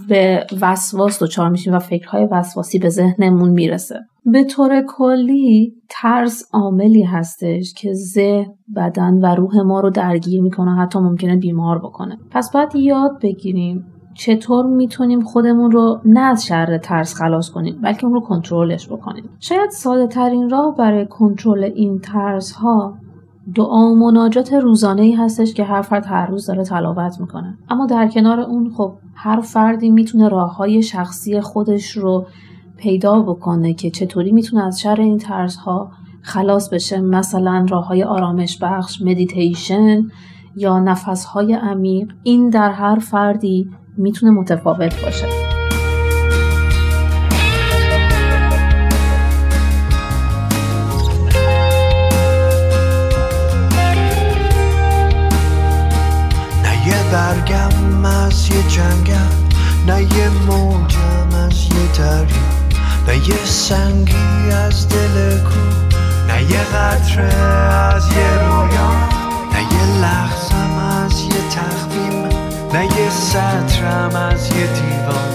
به 0.10 0.46
وسواس 0.62 1.24
دچار 1.24 1.50
میشیم 1.50 1.74
و 1.74 1.80
فکرهای 1.80 2.28
وسواسی 2.32 2.80
به 2.80 2.90
ذهنمون 2.90 3.50
می‌رسه؟ 3.50 4.00
به 4.26 4.44
طور 4.44 4.84
کلی 4.88 5.74
ترس 5.90 6.44
عاملی 6.54 7.04
هستش 7.04 7.74
که 7.74 7.94
ذهن 7.94 8.54
بدن 8.76 9.14
و 9.14 9.36
روح 9.36 9.62
ما 9.62 9.80
رو 9.80 9.90
درگیر 9.90 10.42
می‌کنه 10.42 10.76
حتی 10.76 11.00
ممکنه 11.00 11.38
بیمار 11.38 11.80
بکنه. 11.80 12.18
پس 12.32 12.52
باید 12.52 12.76
یاد 12.76 13.22
بگیریم 13.22 13.86
چطور 14.18 14.66
می‌تونیم 14.66 15.22
خودمون 15.22 15.72
رو 15.72 16.02
نه 16.06 16.20
از 16.20 16.46
شر 16.46 16.78
ترس 16.78 17.16
خلاص 17.16 17.50
کنیم 17.50 17.82
بلکه 17.82 18.06
اون 18.06 18.14
رو 18.14 18.22
کنترلش 18.22 18.88
بکنیم؟ 18.92 19.30
شاید 19.40 19.70
ساده 19.70 20.08
ترین 20.08 20.50
راه 20.50 20.76
برای 20.76 21.06
کنترل 21.06 21.64
این 21.64 22.00
ترس 22.00 22.52
ها 22.52 22.98
دعا 23.56 23.92
و 23.92 23.96
مناجات 23.96 24.54
روزانه 24.54 25.02
ای 25.02 25.12
هستش 25.12 25.54
که 25.54 25.64
هر 25.64 25.82
فرد 25.82 26.06
هر 26.06 26.26
روز 26.26 26.48
داره 26.48 26.64
تلاوت 26.64 27.20
می‌کنه. 27.20 27.58
اما 27.70 27.86
در 27.86 28.08
کنار 28.08 28.40
اون 28.40 28.70
خب 28.78 28.94
هر 29.16 29.42
فردی 29.42 29.90
می‌تونه 29.90 30.30
راه 30.30 30.56
های 30.56 30.84
شخصی 30.84 31.42
خودش 31.42 31.92
رو 31.92 32.26
پیدا 32.78 33.20
بکنه 33.20 33.74
که 33.74 33.90
چطوری 33.90 34.32
می‌تونه 34.32 34.64
از 34.64 34.82
شر 34.82 35.02
این 35.02 35.18
ترس 35.18 35.56
ها 35.56 35.92
خلاص 36.22 36.70
بشه. 36.70 37.02
مثلا 37.02 37.66
راه 37.70 37.88
های 37.88 38.04
آرامش 38.04 38.58
بخش 38.62 39.02
مدیتیشن 39.02 40.02
یا 40.56 40.80
نفس 40.80 41.26
های 41.26 41.54
عمیق. 41.54 42.12
این 42.24 42.50
در 42.50 42.72
هر 42.72 43.00
فردی 43.00 43.70
می‌تونه 43.98 44.32
متفاوت 44.32 45.02
باشه. 45.02 45.28
نه 56.64 56.88
یه 56.88 57.04
برگم 57.12 58.06
از 58.06 58.50
یه 58.50 58.64
جنگم 58.68 59.38
نه 59.88 60.02
یه 60.02 60.30
موجم 60.48 61.36
از 61.48 61.66
یه 61.66 61.98
دریا 61.98 62.28
نه 63.08 63.30
یه 63.30 63.46
سنگی 63.46 64.52
از 64.52 64.90
دل 64.90 65.38
کو 65.44 65.60
نه 66.28 66.44
یه 66.44 66.64
قطره 66.64 67.36
از 67.36 68.08
یه 68.08 68.40
رویا 68.40 68.90
نه 69.54 69.62
یه 69.62 70.02
لحظم 70.02 70.78
از 70.78 71.22
یه 71.22 71.50
تخمیم 71.50 72.37
نه 72.78 72.86
یه 72.86 73.10
سطرم 73.10 74.16
از 74.16 74.48
یه 74.48 74.68
دیوان 74.68 75.34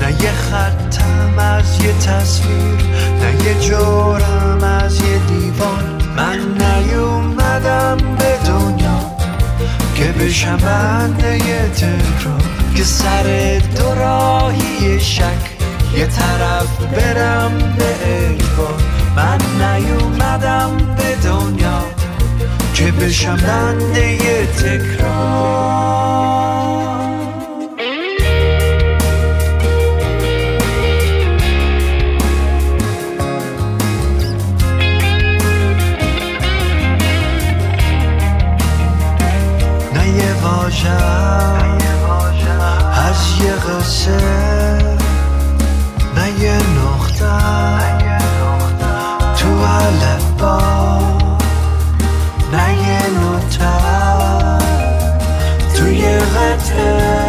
نه 0.00 0.22
یه 0.22 0.30
خطم 0.30 1.38
از 1.38 1.84
یه 1.84 1.92
تصویر 1.92 2.80
نه 3.20 3.46
یه 3.46 3.54
جورم 3.60 4.64
از 4.64 5.00
یه 5.00 5.18
دیوان 5.18 6.02
من 6.16 6.38
نیومدم 6.38 7.96
به 7.96 8.38
دنیا 8.46 9.00
که 9.94 10.04
بشم 10.04 10.56
بنده 10.56 11.36
یه 11.36 11.68
تکرار 11.68 12.42
که 12.74 12.84
سر 12.84 13.58
دو 13.76 13.94
راهی 13.94 15.00
شک 15.00 15.50
یه 15.96 16.06
طرف 16.06 16.78
برم 16.78 17.52
به 17.78 17.94
اجبار 18.06 18.82
من 19.16 19.38
نیومدم 19.60 20.70
به 20.96 21.28
دنیا 21.28 21.82
که 22.74 22.92
بشم 22.92 23.36
بنده 23.36 24.12
یه 24.12 24.46
تکرار. 24.46 26.45
واژم 40.66 42.60
از 43.08 43.40
یه 43.40 43.52
قصه 43.52 44.18
نه 46.16 46.30
یه 46.40 46.56
نقطه. 46.56 47.36
تو 49.36 49.48
با 50.38 50.58
نه 52.52 52.88
یه 52.88 53.02
نوته. 53.20 53.76
تو 55.74 55.88
یه 55.88 56.18
قطعه 56.18 57.25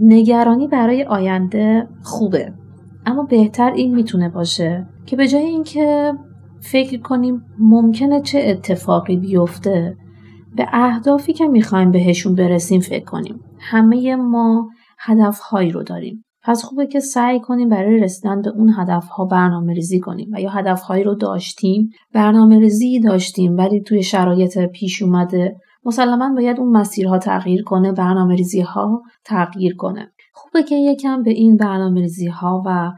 نگرانی 0.00 0.68
برای 0.68 1.04
آینده 1.04 1.88
خوبه. 2.02 2.52
اما 3.06 3.22
بهتر 3.22 3.72
این 3.72 3.94
می‌تونه 3.94 4.28
باشه 4.28 4.86
که 5.06 5.16
به 5.16 5.28
جای 5.28 5.44
اینکه 5.44 6.12
فکر 6.60 7.00
کنیم 7.00 7.42
ممکنه 7.58 8.20
چه 8.20 8.42
اتفاقی 8.44 9.16
بیفته 9.16 9.96
به 10.56 10.66
اهدافی 10.72 11.32
که 11.32 11.46
می‌خوایم 11.46 11.90
بهشون 11.90 12.34
برسیم 12.34 12.80
فکر 12.80 13.04
کنیم. 13.04 13.40
همه 13.58 14.16
ما 14.16 14.68
هدفهایی 14.98 15.70
رو 15.70 15.82
داریم. 15.82 16.24
پس 16.42 16.64
خوبه 16.64 16.86
که 16.86 17.00
سعی 17.00 17.40
کنیم 17.40 17.68
برای 17.68 17.98
رسیدن 17.98 18.42
به 18.42 18.50
اون 18.50 18.74
هدفها 18.78 19.24
برنامه 19.24 19.72
ریزی 19.72 20.00
کنیم 20.00 20.30
و 20.32 20.40
یا 20.40 20.50
هدفهایی 20.50 21.04
رو 21.04 21.14
داشتیم 21.14 21.90
برنامه 22.14 22.58
ریزی 22.58 23.00
داشتیم 23.00 23.56
ولی 23.56 23.80
توی 23.80 24.02
شرایط 24.02 24.58
پیش 24.58 25.02
اومده 25.02 25.56
مسلما 25.88 26.34
باید 26.34 26.60
اون 26.60 26.76
مسیرها 26.76 27.18
تغییر 27.18 27.62
کنه 27.62 27.92
برنامه 27.92 28.34
ریزی 28.34 28.60
ها 28.60 29.02
تغییر 29.24 29.76
کنه. 29.76 30.12
خوبه 30.34 30.62
که 30.62 30.74
یکم 30.74 31.22
به 31.22 31.30
این 31.30 31.56
برنامه 31.56 32.00
ریزی 32.00 32.26
ها 32.26 32.62
و 32.66 32.92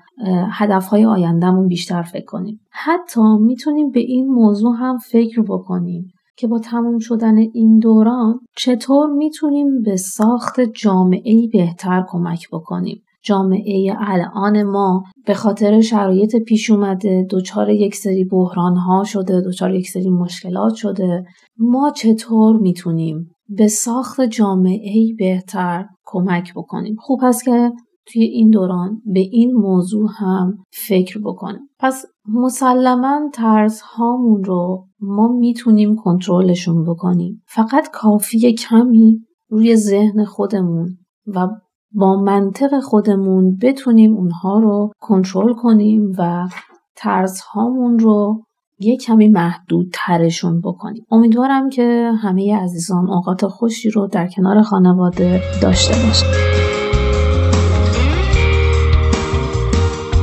هدف 0.52 0.86
های 0.86 1.04
آیندهمون 1.04 1.68
بیشتر 1.68 2.02
فکر 2.02 2.24
کنیم. 2.24 2.60
حتی 2.70 3.20
می‌تونیم 3.40 3.90
به 3.90 4.00
این 4.00 4.26
موضوع 4.26 4.76
هم 4.76 4.98
فکر 4.98 5.42
بکنیم 5.42 6.12
که 6.36 6.46
با 6.46 6.58
تموم 6.58 6.98
شدن 6.98 7.36
این 7.38 7.78
دوران 7.78 8.40
چطور 8.56 9.10
می‌تونیم 9.12 9.82
به 9.82 9.96
ساخت 9.96 10.60
جامعه 10.60 11.48
بهتر 11.52 12.04
کمک 12.08 12.48
بکنیم. 12.52 13.02
جامعه 13.22 13.96
الان 13.98 14.62
ما 14.62 15.02
به 15.26 15.34
خاطر 15.34 15.80
شرایط 15.80 16.36
پیش 16.36 16.70
اومده 16.70 17.26
دچار 17.30 17.70
یک 17.70 17.94
سری 17.94 18.24
بحران 18.24 18.76
ها 18.76 19.04
شده 19.04 19.40
دچار 19.40 19.74
یک 19.74 19.90
سری 19.90 20.10
مشکلات 20.10 20.74
شده. 20.74 21.24
ما 21.58 21.90
چطور 21.90 22.56
می‌تونیم 22.56 23.30
به 23.48 23.68
ساخت 23.68 24.20
جامعه 24.20 25.14
بهتر 25.18 25.86
کمک 26.04 26.54
بکنیم؟ 26.54 26.96
خوب 26.98 27.20
هست 27.22 27.44
که 27.44 27.72
توی 28.06 28.22
این 28.22 28.50
دوران 28.50 29.02
به 29.04 29.20
این 29.20 29.52
موضوع 29.52 30.08
هم 30.16 30.58
فکر 30.72 31.18
بکنیم. 31.24 31.60
پس 31.78 32.04
مسلما 32.28 33.30
ترس 33.34 33.80
هامون 33.80 34.44
رو 34.44 34.86
ما 35.00 35.28
می‌تونیم 35.28 35.96
کنترلشون 35.96 36.84
بکنیم. 36.84 37.42
فقط 37.48 37.88
کافی 37.92 38.54
کمی 38.54 39.20
روی 39.48 39.76
ذهن 39.76 40.24
خودمون 40.24 40.88
و 41.26 41.48
با 41.92 42.16
منطق 42.16 42.80
خودمون 42.80 43.56
بتونیم 43.62 44.14
اونها 44.16 44.58
رو 44.58 44.92
کنترل 45.00 45.54
کنیم 45.54 46.12
و 46.18 46.48
ترس 46.96 47.40
هامون 47.40 47.98
رو 47.98 48.42
یه 48.78 48.96
کمی 48.96 49.28
محدود 49.28 49.86
ترشون 49.92 50.60
بکنیم. 50.60 51.06
امیدوارم 51.10 51.70
که 51.70 52.12
همه 52.22 52.56
عزیزان 52.56 53.10
اوقات 53.10 53.46
خوشی 53.46 53.90
رو 53.90 54.06
در 54.06 54.28
کنار 54.28 54.62
خانواده 54.62 55.42
داشته 55.62 55.94
باشن. 56.06 56.26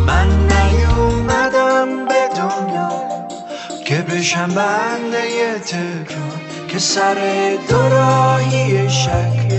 من 0.07 0.27
نیومدم 0.27 2.05
به 2.05 2.29
دنیا 2.37 2.89
که 3.85 3.95
بشم 4.01 4.47
بنده 4.47 5.59
تکرار 5.59 6.41
که 6.67 6.79
سر 6.79 7.15
دو 7.69 7.77
راهی 7.77 8.89
شک 8.89 9.51
یه 9.51 9.56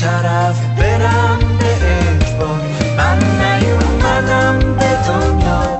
طرف 0.00 0.60
برم 0.76 1.38
به 1.58 1.76
اجبار 2.10 2.60
من 2.98 3.18
نیومدم 3.18 4.58
به 4.58 4.98
دنیا 5.08 5.78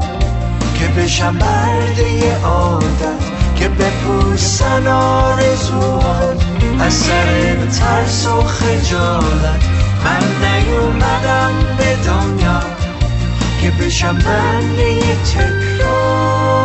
که 0.75 0.89
بشم 0.89 1.39
برده 1.39 2.13
یه 2.13 2.37
عادت 2.45 3.25
که 3.57 3.69
بپوسن 3.69 4.87
آرزوهات. 4.87 6.45
از 6.81 6.93
سر 6.93 7.57
ترس 7.67 8.27
و 8.27 8.43
خجالت 8.43 9.65
من 10.05 10.49
نیومدم 10.49 11.53
به 11.79 11.97
دنیا 12.07 12.61
که 13.61 13.71
بشم 13.71 14.15
برده 14.15 14.93
یه 14.93 15.17
تکرار. 15.25 16.59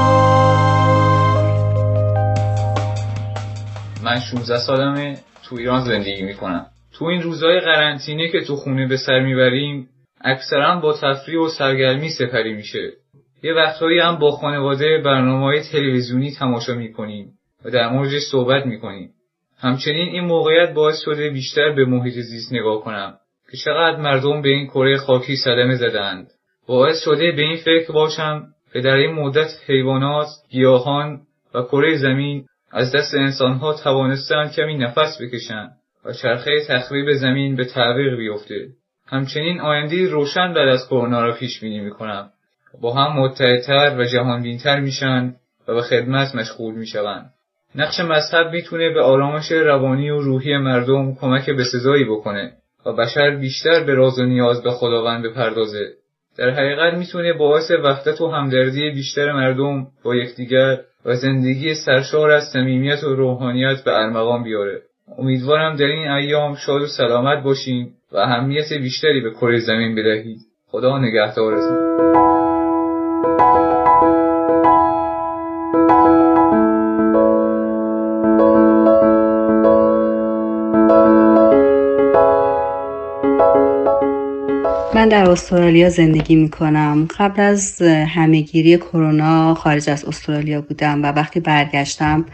من 4.04 4.20
16 4.20 4.60
سالمه 4.60 5.18
تو 5.44 5.56
ایران 5.56 5.86
زندگی 5.86 6.22
می‌کنم. 6.22 6.66
تو 6.94 7.06
این 7.06 7.22
روزهای 7.22 7.60
قرنطینه 7.60 8.30
که 8.30 8.42
تو 8.42 8.56
خونه 8.56 8.88
به 8.88 8.98
سر 8.98 9.20
می‌بریم 9.20 9.90
اکثرا 10.22 10.76
با 10.76 10.94
تفریح 11.02 11.40
و 11.40 11.50
سرگرمی 11.50 12.10
سپری 12.10 12.54
میشه. 12.54 12.92
یه 13.44 13.54
وقتهایی 13.54 14.00
هم 14.00 14.16
با 14.16 14.32
خانواده 14.32 15.02
برنامه 15.06 15.46
های 15.46 15.62
تلویزیونی 15.72 16.32
تماشا 16.32 16.74
می‌کنیم 16.74 17.28
و 17.66 17.70
در 17.70 17.90
موردش 17.90 18.22
صحبت 18.32 18.66
می‌کنیم. 18.66 19.10
همچنین 19.60 20.08
این 20.08 20.24
موقعیت 20.24 20.74
باعث 20.74 21.02
شده 21.06 21.30
بیشتر 21.30 21.72
به 21.72 21.86
محیط 21.86 22.14
زیست 22.14 22.54
نگاه 22.54 22.82
کنم 22.82 23.14
که 23.52 23.58
چقدر 23.58 23.98
مردم 23.98 24.42
به 24.42 24.50
این 24.50 24.68
کره 24.68 24.98
خاکی 24.98 25.36
صدمه 25.36 25.76
زدند. 25.76 26.28
باعث 26.68 27.04
شده 27.04 27.32
به 27.32 27.42
این 27.42 27.58
فکر 27.58 27.92
باشم 27.94 28.44
که 28.74 28.82
در 28.82 28.96
این 28.96 29.14
مدت 29.14 29.50
حیوانات 29.68 30.28
گیاهان 30.50 31.22
و 31.56 31.62
کره 31.62 31.98
زمین 31.98 32.46
از 32.72 32.96
دست 32.96 33.14
انسانها 33.14 33.74
توانستند 33.74 34.52
کمی 34.52 34.78
نفس 34.78 35.22
بکشند. 35.22 35.72
و 36.06 36.14
چرخه 36.14 36.66
تخریب 36.68 37.14
زمین 37.14 37.56
به 37.56 37.66
تعویق 37.66 38.16
بیفته. 38.16 38.68
همچنین 39.08 39.62
آینده 39.62 40.10
روشن 40.10 40.54
بعد 40.54 40.68
از 40.68 40.88
کرونا 40.88 41.26
را 41.26 41.34
پیش 41.34 41.60
بینی 41.60 41.80
می‌کنم. 41.80 42.30
با 42.82 42.94
هم 42.94 43.20
متحدتر 43.20 43.96
و 44.00 44.04
جهانبینتر 44.04 44.80
میشن 44.80 45.36
و 45.68 45.74
به 45.74 45.82
خدمت 45.82 46.36
مشغول 46.36 46.76
می‌شوند. 46.76 47.30
نقش 47.76 48.00
مذهب 48.00 48.52
می‌تونه 48.52 48.90
به 48.90 49.02
آرامش 49.02 49.52
روانی 49.52 50.10
و 50.10 50.20
روحی 50.20 50.58
مردم 50.58 51.16
کمک 51.16 51.50
به 51.50 51.64
سزایی 51.64 52.06
بکنه 52.06 52.52
و 52.86 52.94
بشر 52.94 53.36
بیشتر 53.36 53.84
به 53.84 53.94
راز 53.94 54.20
و 54.20 54.26
نیاز 54.26 54.64
به 54.64 54.72
خداوند 54.72 55.26
بپردازه. 55.26 55.94
در 56.38 56.50
حقیقت 56.50 56.94
می‌تونه 56.94 57.34
باعث 57.34 57.72
وحدت 57.72 58.22
و 58.22 58.28
همدردی 58.28 58.90
بیشتر 58.90 59.32
مردم 59.32 59.88
با 60.04 60.16
یکدیگر 60.16 60.80
و 61.06 61.16
زندگی 61.16 61.76
سرشار 61.76 62.32
از 62.32 62.44
صمیمیت 62.54 63.04
و 63.04 63.16
روحانیت 63.16 63.84
به 63.84 63.92
ارمغان 63.92 64.44
بیاره. 64.44 64.82
امیدوارم 65.18 65.76
در 65.76 65.86
این 65.86 66.08
ایام 66.08 66.56
شاد 66.56 66.82
و 66.82 66.88
سلامت 66.88 67.44
باشین 67.44 67.92
و 68.12 68.18
اهمیت 68.18 68.74
بیشتری 68.74 69.22
به 69.22 69.32
کره 69.32 69.60
زمین 69.60 69.96
بدهید 69.96 70.40
خدا 70.68 71.00
نگهدارتون 71.00 71.94
من 84.96 85.10
در 85.10 85.30
استرالیا 85.30 85.90
زندگی 85.90 86.36
می 86.36 86.50
کنم. 86.50 87.08
قبل 87.20 87.42
از 87.42 87.82
همهگیری 88.16 88.78
کرونا 88.78 89.54
خارج 89.54 89.90
از 89.90 90.06
استرالیا 90.06 90.62
بودم 90.62 91.04
و 91.04 91.06
وقتی 91.06 91.40
برگشتم 91.40 92.26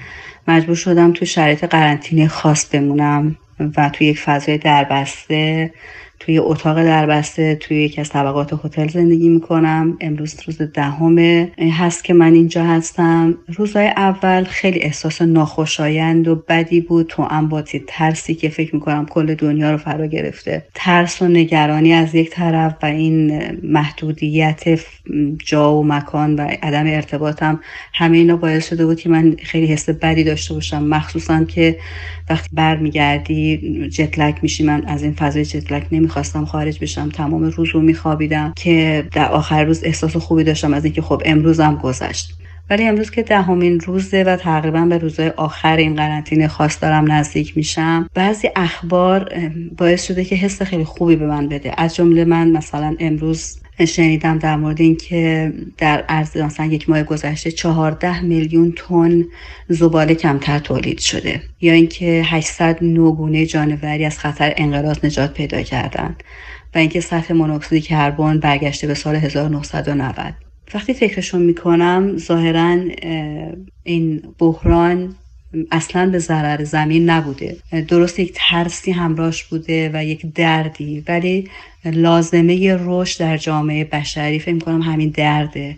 مجبور 0.49 0.75
شدم 0.75 1.13
تو 1.13 1.25
شرایط 1.25 1.63
قرنطینه 1.63 2.27
خاص 2.27 2.65
بمونم 2.75 3.38
و 3.77 3.89
توی 3.89 4.07
یک 4.07 4.19
فضای 4.19 4.57
دربسته 4.57 5.73
توی 6.30 6.39
اتاق 6.39 6.84
دربسته 6.84 7.56
توی 7.56 7.78
یکی 7.84 8.02
از 8.02 8.10
طبقات 8.10 8.65
هتل 8.65 8.88
زندگی 8.88 9.30
می‌کنم. 9.30 9.98
امروز 10.02 10.36
روز 10.46 10.62
دهم 10.62 11.18
هست 11.60 12.04
که 12.04 12.13
من 12.13 12.34
اینجا 12.34 12.63
هستم. 12.63 13.38
روزهای 13.56 13.88
اول 13.88 14.44
خیلی 14.44 14.80
احساس 14.80 15.22
ناخوشایند 15.22 16.28
و 16.28 16.36
بدی 16.36 16.82
بود. 16.82 17.08
تو 17.08 17.28
انباتی 17.30 17.84
ترسی 17.88 18.36
که 18.36 18.50
فکر 18.50 18.76
می‌کنم 18.76 19.06
کل 19.06 19.36
دنیا 19.36 19.72
رو 19.72 19.78
فرا 19.78 20.06
گرفته. 20.06 20.65
ترس 20.76 21.22
و 21.22 21.28
نگرانی 21.28 21.94
از 21.94 22.15
یک 22.15 22.30
طرف 22.30 22.76
و 22.84 22.86
این 22.86 23.42
محدودیت 23.63 24.80
جا 25.46 25.76
و 25.76 25.84
مکان 25.84 26.36
و 26.36 26.42
عدم 26.63 26.88
ارتباطم 26.88 27.60
همه 27.94 28.18
اینا 28.18 28.36
باعث 28.36 28.70
شده 28.70 28.86
بود 28.86 29.00
که 29.00 29.10
من 29.10 29.36
خیلی 29.44 29.65
حس 29.65 29.89
بدی 29.89 30.24
داشته 30.24 30.54
باشم. 30.54 30.84
مخصوصا 30.84 31.44
که 31.44 31.78
وقتی 32.30 32.50
برمیگردی 32.54 33.58
جتلک 33.89 34.39
میشی. 34.42 34.63
من 34.63 34.86
از 34.86 35.04
این 35.04 35.13
فضای 35.13 35.46
جتلک 35.46 35.84
نمی‌خواستم 36.19 36.45
خارج 36.45 36.79
بشم 36.79 37.10
تمام 37.10 37.43
روز 37.43 37.69
رو 37.69 37.82
میخوابیدم 37.82 38.53
که 38.55 39.08
در 39.12 39.32
آخر 39.32 39.63
روز 39.63 39.84
احساس 39.84 40.17
خوبی 40.17 40.43
داشتم 40.43 40.73
از 40.73 40.86
اینکه 40.86 41.01
خب 41.01 41.21
امروزم 41.25 41.75
گذشت. 41.75 42.34
ولی 42.69 42.88
امروز 42.88 43.12
که 43.12 43.23
دهمین 43.23 43.79
روزه 43.79 44.23
و 44.23 44.36
تقریبا 44.36 44.86
به 44.86 44.97
روزهای 44.97 45.29
آخر 45.29 45.77
این 45.77 45.95
قرنطینه 45.95 46.47
خاص 46.47 46.77
دارم 46.82 47.12
نزدیک 47.12 47.58
میشم 47.58 48.10
بعضی 48.13 48.49
اخبار 48.55 49.32
باعث 49.77 50.08
شده 50.08 50.25
که 50.25 50.36
حس 50.36 50.62
خیلی 50.62 50.84
خوبی 50.84 51.15
به 51.15 51.25
من 51.27 51.47
بده. 51.47 51.73
از 51.77 51.95
جمله 51.95 52.25
من 52.25 52.51
مثلا 52.51 52.95
امروز 52.99 53.58
شنیدم 53.86 54.38
در 54.38 54.56
مورد 54.56 54.82
اینکه 54.82 55.54
در 55.78 56.02
عرض 56.10 56.38
مثلا 56.38 56.65
یک 56.65 56.89
ماه 56.89 57.04
گذشته 57.04 57.52
14 57.52 58.22
میلیون 58.22 58.74
تن 58.78 59.26
زباله 59.68 60.15
کمتر 60.15 60.60
تولید 60.60 61.00
شده. 61.00 61.42
یا 61.62 61.74
اینکه 61.74 62.22
800 62.26 62.84
نوگونه 62.84 63.46
جانوری 63.46 64.06
از 64.06 64.20
خطر 64.20 64.54
انقراض 64.58 65.06
نجات 65.06 65.34
پیدا 65.34 65.62
کردند 65.62 66.24
و 66.76 66.78
اینکه 66.78 67.02
سطح 67.02 67.34
مونوکسید 67.34 67.84
کربن 67.84 68.39
برگشته 68.39 68.88
به 68.88 68.94
سال 68.94 69.15
1990 69.15 70.34
وقتی 70.74 70.94
فکرشون 70.94 71.42
می‌کنم 71.42 72.18
ظاهرا 72.18 72.78
این 73.84 74.22
بحران 74.39 75.15
اصلا 75.72 76.10
به 76.10 76.20
ضرر 76.20 76.63
زمین 76.63 77.10
نبوده. 77.10 77.58
درست 77.88 78.20
یک 78.20 78.34
ترسی 78.36 78.92
همراهش 78.92 79.44
بوده 79.44 79.92
و 79.94 80.06
یک 80.06 80.26
دردی 80.36 81.04
ولی 81.08 81.50
لازمه 81.86 82.78
رشد 82.80 83.20
در 83.20 83.38
جامعه 83.38 83.84
بشری. 83.84 84.39
فکر 84.39 84.60
کنم 84.60 84.82
همین 84.82 85.10
درده. 85.10 85.78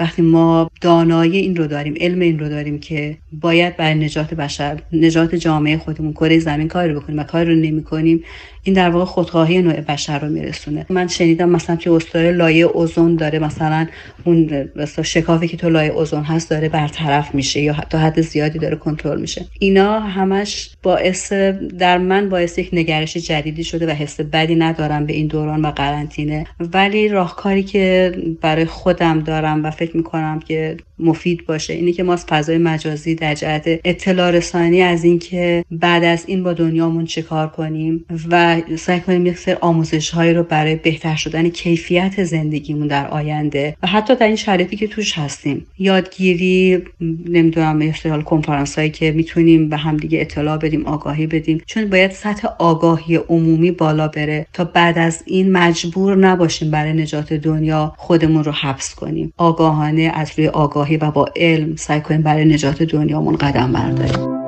وقتی 0.00 0.22
ما 0.22 0.70
دانایی 0.80 1.36
این 1.36 1.56
رو 1.56 1.66
داریم 1.66 1.94
علم 2.00 2.20
این 2.20 2.38
رو 2.38 2.48
داریم 2.48 2.78
که 2.78 3.16
باید 3.32 3.76
برای 3.76 3.94
نجات 3.94 4.34
بشر 4.34 4.82
نجات 4.92 5.34
جامعه 5.34 5.78
خودمون 5.78 6.12
کره 6.12 6.38
زمین 6.38 6.68
کار 6.68 6.88
رو 6.88 7.00
بکنیم 7.00 7.18
و 7.18 7.22
کار 7.22 7.44
رو 7.44 7.54
نمی 7.54 7.82
کنیم 7.82 8.24
این 8.64 8.74
در 8.74 8.90
واقع 8.90 9.04
خودخواهی 9.04 9.62
نوع 9.62 9.80
بشر 9.80 10.18
رو 10.18 10.28
میرسونه. 10.28 10.86
من 10.88 11.08
شنیدم 11.08 11.48
مثلا 11.48 11.76
که 11.76 11.90
استرالیا 11.90 12.30
لایه 12.30 12.64
اوزون 12.64 13.16
داره 13.16 13.38
مثلا 13.38 13.86
اون 14.24 14.68
شکافی 15.04 15.48
که 15.48 15.56
تو 15.56 15.70
لایه 15.70 15.90
اوزون 15.90 16.22
هست 16.22 16.50
داره 16.50 16.68
برطرف 16.68 17.34
میشه 17.34 17.60
یا 17.60 17.74
تا 17.90 17.98
حد 17.98 18.20
زیادی 18.20 18.58
داره 18.58 18.76
کنترل 18.76 19.20
میشه. 19.20 19.44
اینا 19.58 20.00
همش 20.00 20.70
باعث 20.82 21.32
در 21.78 21.98
من 21.98 22.28
باعث 22.28 22.58
یک 22.58 22.70
نگرش 22.72 23.16
جدیدی 23.16 23.64
شده 23.64 23.86
و 23.86 23.90
حس 23.90 24.20
بدی 24.20 24.54
ندارم 24.54 25.06
به 25.06 25.12
این 25.12 25.26
دوران 25.26 25.64
و 25.64 25.70
قرنطینه. 25.70 26.46
ولی 26.60 27.08
راهکاری 27.08 27.62
که 27.62 28.12
برای 28.40 28.64
خودم 28.64 29.20
دارم 29.20 29.64
و 29.64 29.70
فکر 29.70 29.96
می‌کنم 29.96 30.40
که 30.40 30.76
مفید 30.98 31.46
باشه 31.46 31.72
اینه 31.72 31.92
که 31.92 32.02
ما 32.02 32.12
از 32.12 32.24
فضای 32.24 32.58
مجازی 32.58 33.14
در 33.14 33.34
جهت 33.34 33.80
اطلاع 33.84 34.30
رسانی 34.30 34.82
از 34.82 35.04
اینکه 35.04 35.64
بعد 35.70 36.04
از 36.04 36.24
این 36.26 36.42
با 36.42 36.52
دنیامون 36.52 37.04
چیکار 37.04 37.48
کنیم 37.48 38.04
و 38.30 38.53
سعی 38.76 39.00
کنیم 39.00 39.26
یک 39.26 39.38
سر 39.38 39.58
آموزش 39.60 40.10
هایی 40.10 40.34
رو 40.34 40.42
برای 40.42 40.76
بهتر 40.76 41.16
شدن 41.16 41.48
کیفیت 41.48 42.24
زندگیمون 42.24 42.86
در 42.86 43.08
آینده 43.08 43.76
و 43.82 43.86
حتی 43.86 44.16
در 44.16 44.26
این 44.26 44.36
شرایطی 44.36 44.76
که 44.76 44.86
توش 44.86 45.18
هستیم. 45.18 45.66
یادگیری 45.78 46.82
نمی‌دونم 47.28 47.76
مثل 47.76 48.20
کنفرانس 48.20 48.78
هایی 48.78 48.90
که 48.90 49.12
می‌تونیم 49.12 49.68
به 49.68 49.76
همدیگه 49.76 50.20
اطلاع 50.20 50.56
بدیم 50.56 50.86
آگاهی 50.86 51.26
بدیم. 51.26 51.62
چون 51.66 51.90
باید 51.90 52.10
سطح 52.10 52.48
آگاهی 52.58 53.16
عمومی 53.16 53.70
بالا 53.70 54.08
بره 54.08 54.46
تا 54.52 54.64
بعد 54.64 54.98
از 54.98 55.22
این 55.26 55.52
مجبور 55.52 56.16
نباشیم 56.16 56.70
برای 56.70 56.92
نجات 56.92 57.32
دنیا 57.32 57.94
خودمون 57.96 58.44
رو 58.44 58.52
حبس 58.52 58.94
کنیم. 58.94 59.32
آگاهانه 59.36 60.12
از 60.14 60.32
روی 60.36 60.48
آگاهی 60.48 60.96
و 60.96 61.10
با 61.10 61.26
علم 61.36 61.76
سعی 61.76 62.00
کنیم 62.00 62.22
برای 62.22 62.44
نجات 62.44 62.82
دنیامون 62.82 63.36
قدم 63.36 63.72
برداریم. 63.72 64.43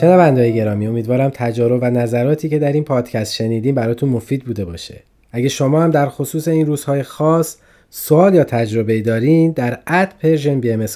شنوندههای 0.00 0.54
گرامی 0.54 0.86
امیدوارم 0.86 1.30
تجارب 1.34 1.78
و 1.82 1.90
نظراتی 1.90 2.48
که 2.48 2.58
در 2.58 2.72
این 2.72 2.84
پادکست 2.84 3.34
شنیدیم 3.34 3.74
براتون 3.74 4.08
مفید 4.08 4.44
بوده 4.44 4.64
باشه 4.64 5.02
اگه 5.32 5.48
شما 5.48 5.82
هم 5.82 5.90
در 5.90 6.08
خصوص 6.08 6.48
این 6.48 6.66
روزهای 6.66 7.02
خاص 7.02 7.56
سوال 7.90 8.34
یا 8.34 8.44
تجربه 8.44 9.00
دارین 9.00 9.52
در 9.52 9.78
at 9.86 10.08
Persian 10.22 10.60
BMS 10.60 10.86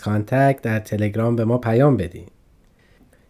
در 0.62 0.78
تلگرام 0.78 1.36
به 1.36 1.44
ما 1.44 1.58
پیام 1.58 1.96
بدین 1.96 2.24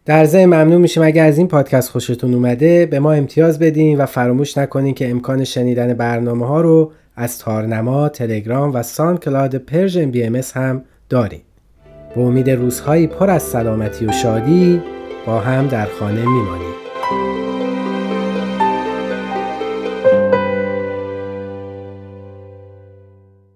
در 0.04 0.24
ضمن 0.24 0.44
ممنون 0.44 0.80
میشیم 0.80 1.02
اگه 1.02 1.22
از 1.22 1.38
این 1.38 1.48
پادکست 1.48 1.90
خوشتون 1.90 2.34
اومده 2.34 2.86
به 2.86 2.98
ما 2.98 3.12
امتیاز 3.12 3.58
بدین 3.58 3.98
و 3.98 4.06
فراموش 4.06 4.58
نکنین 4.58 4.94
که 4.94 5.10
امکان 5.10 5.44
شنیدن 5.44 5.94
برنامه 5.94 6.46
ها 6.46 6.60
رو 6.60 6.92
از 7.16 7.38
تارنما، 7.38 8.08
تلگرام 8.08 8.74
و 8.74 8.82
ساوند 8.82 9.16
کلاود 9.16 9.56
Persian 9.56 10.10
BMS 10.10 10.40
هم 10.54 10.84
دارین. 11.08 11.40
به 12.14 12.20
امید 12.20 12.50
روزهایی 12.50 13.06
پر 13.06 13.30
از 13.30 13.42
سلامتی 13.42 14.06
و 14.06 14.12
شادی 14.12 14.80
با 15.26 15.40
هم 15.40 15.66
در 15.66 15.86
خانه 15.86 16.20
میمانیم. 16.20 16.74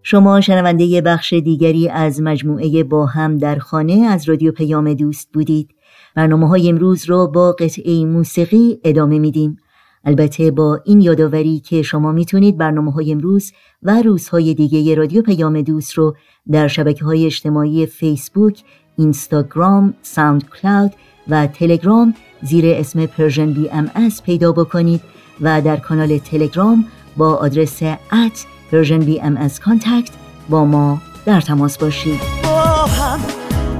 شما 0.03 0.41
شنونده 0.41 1.01
بخش 1.01 1.33
دیگری 1.33 1.89
از 1.89 2.23
مجموعه 2.23 2.85
با 2.85 3.07
هم 3.07 3.37
در 3.39 3.59
خانه 3.59 4.07
از 4.11 4.29
رادیو 4.29 4.53
پیام 4.53 4.95
دوست 4.95 5.29
بودید. 5.33 5.71
برنامه 6.17 6.49
های 6.49 6.69
امروز 6.69 7.05
را 7.05 7.27
با 7.27 7.53
قطعه 7.53 8.05
موسیقی 8.05 8.79
ادامه 8.85 9.19
میدیم. 9.19 9.57
البته 10.05 10.51
با 10.51 10.81
این 10.85 11.01
یادآوری 11.01 11.61
که 11.61 11.83
شما 11.83 12.13
می‌تونید 12.13 12.59
برنامه 12.59 12.93
های 12.93 13.13
امروز 13.13 13.53
و 13.83 14.03
روزهای 14.03 14.55
دیگه 14.55 14.95
رادیو 14.95 15.23
پیام 15.23 15.63
دوست 15.63 15.93
رو 15.93 16.17
در 16.51 16.69
شبکه 16.69 17.05
های 17.05 17.27
اجتماعی 17.27 17.87
فیسبوک، 17.87 18.63
اینستاگرام، 18.97 19.95
ساوند 20.03 20.45
کلاود 20.49 20.93
و 21.29 21.47
تلگرام 21.47 22.15
زیر 22.43 22.67
اسم 22.67 23.07
Persian 23.07 23.53
BMS 23.53 24.23
پیدا 24.23 24.53
بکنید 24.53 25.01
و 25.41 25.61
در 25.61 25.77
کانال 25.77 26.19
تلگرام 26.19 26.85
با 27.17 27.35
آدرس 27.35 27.83
at 27.83 28.45
Persian 28.73 28.99
BMS 28.99 29.61
contact 29.61 30.11
با 30.49 30.65
ما 30.65 31.01
در 31.25 31.41
تماس 31.41 31.79
باشید. 31.79 32.21
با 32.43 32.61
هم 32.87 33.21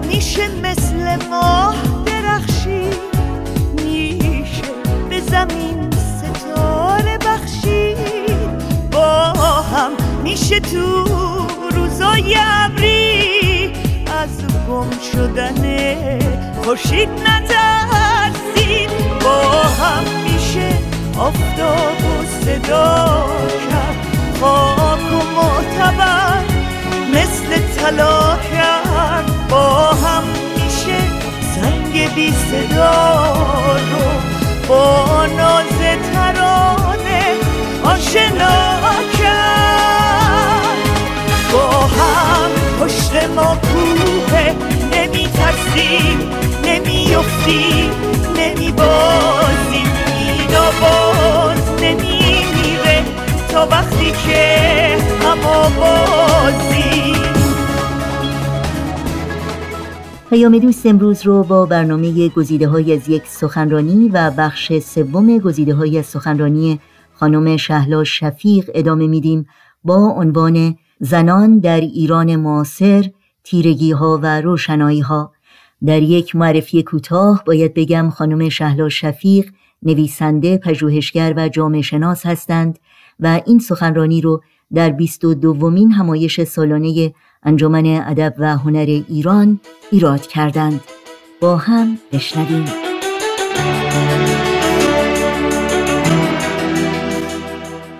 میشه 0.09 0.49
مثل 0.63 1.29
ما 1.31 1.75
درخشی 2.07 2.83
میشه 3.77 4.63
به 5.11 5.21
زمین 5.21 5.91
ستاره 5.91 7.19
بخشی 7.19 7.95
با 8.93 9.33
هم 9.63 9.91
میشه 10.23 10.61
تو 10.61 11.05
روزای 11.75 12.37
ابری. 12.39 13.73
از 14.07 14.45
گم 14.69 14.91
شدن 15.13 16.48
خورشید 16.69 17.09
نترسیم 17.09 18.91
با 19.25 19.43
هم 19.63 20.05
میشه 20.25 20.69
آفتاب 21.19 22.05
و 22.05 22.45
صدا 22.45 23.27
کرد. 23.71 23.97
خاک 24.41 25.13
و 25.13 25.21
معتبر 25.37 26.43
مثل 27.15 27.59
طلا 27.77 28.37
کرد. 28.37 29.49
با 29.49 29.93
هم 29.93 30.23
میشه 30.57 30.99
زنگ 31.55 32.15
بی 32.15 32.33
صدا 32.33 33.35
رو. 33.73 34.07
با 34.69 35.27
ناز 35.27 35.79
ترانه 36.13 37.25
آشنا 37.85 38.81
کرد. 39.19 40.79
با 41.53 41.69
هم 41.71 42.51
پشت 42.81 43.15
ما 43.37 43.57
کوه 43.57 43.99
بازی 47.49 47.91
نمیافتی 48.37 48.39
نمیبازی. 48.39 49.83
اینا 50.19 50.71
باز 50.81 51.83
نمیمیره. 51.83 53.05
تا 53.49 53.67
وقتی 53.67 54.11
که 54.11 54.97
بازی 55.77 57.13
پیام 60.31 60.59
دوست 60.59 60.87
امروز 60.87 61.27
رو 61.27 61.43
با 61.43 61.67
برنامه 61.67 62.29
گزیده 62.29 62.69
های 62.69 62.93
از 62.93 63.09
یک 63.09 63.23
سخنرانی 63.27 64.09
و 64.09 64.31
بخش 64.31 64.79
سوم 64.79 65.39
گزیده 65.39 65.75
های 65.75 65.99
از 65.99 66.07
سخنرانی 66.07 66.81
خانم 67.15 67.57
شهلا 67.57 68.05
شفیق 68.05 68.71
ادامه 68.75 69.07
میدیم 69.07 69.47
با 69.85 69.97
عنوان 69.97 70.77
زنان 71.01 71.59
در 71.59 71.81
ایران 71.81 72.37
معاصر 72.37 73.11
تیرگی 73.45 73.93
ها 73.93 74.21
و 74.23 74.41
روشنایی 74.41 75.01
ها 75.01 75.33
در 75.87 76.03
یک 76.03 76.37
معرفی 76.37 76.83
کوتاه 76.83 77.43
باید 77.47 77.75
بگم 77.75 78.11
خانم 78.11 78.49
شهلا 78.49 78.89
شفیق 78.89 79.51
نویسنده 79.83 80.59
پژوهشگر 80.59 81.35
و 81.37 81.49
جامعه 81.49 81.83
شناس 81.83 82.27
هستند 82.27 82.79
و 83.21 83.41
این 83.47 83.59
سخنرانی 83.59 84.21
رو 84.21 84.43
در 84.75 84.91
بیست 84.91 85.25
و 85.25 85.35
دومین 85.35 85.93
همایش 85.93 86.41
سالانه 86.45 87.15
انجمن 87.43 87.87
ادب 87.87 88.35
و 88.39 88.57
هنر 88.57 89.03
ایران 89.09 89.61
ایراد 89.91 90.27
کردند. 90.27 90.81
با 91.41 91.57
هم 91.57 91.99
بشنویم. 92.13 92.65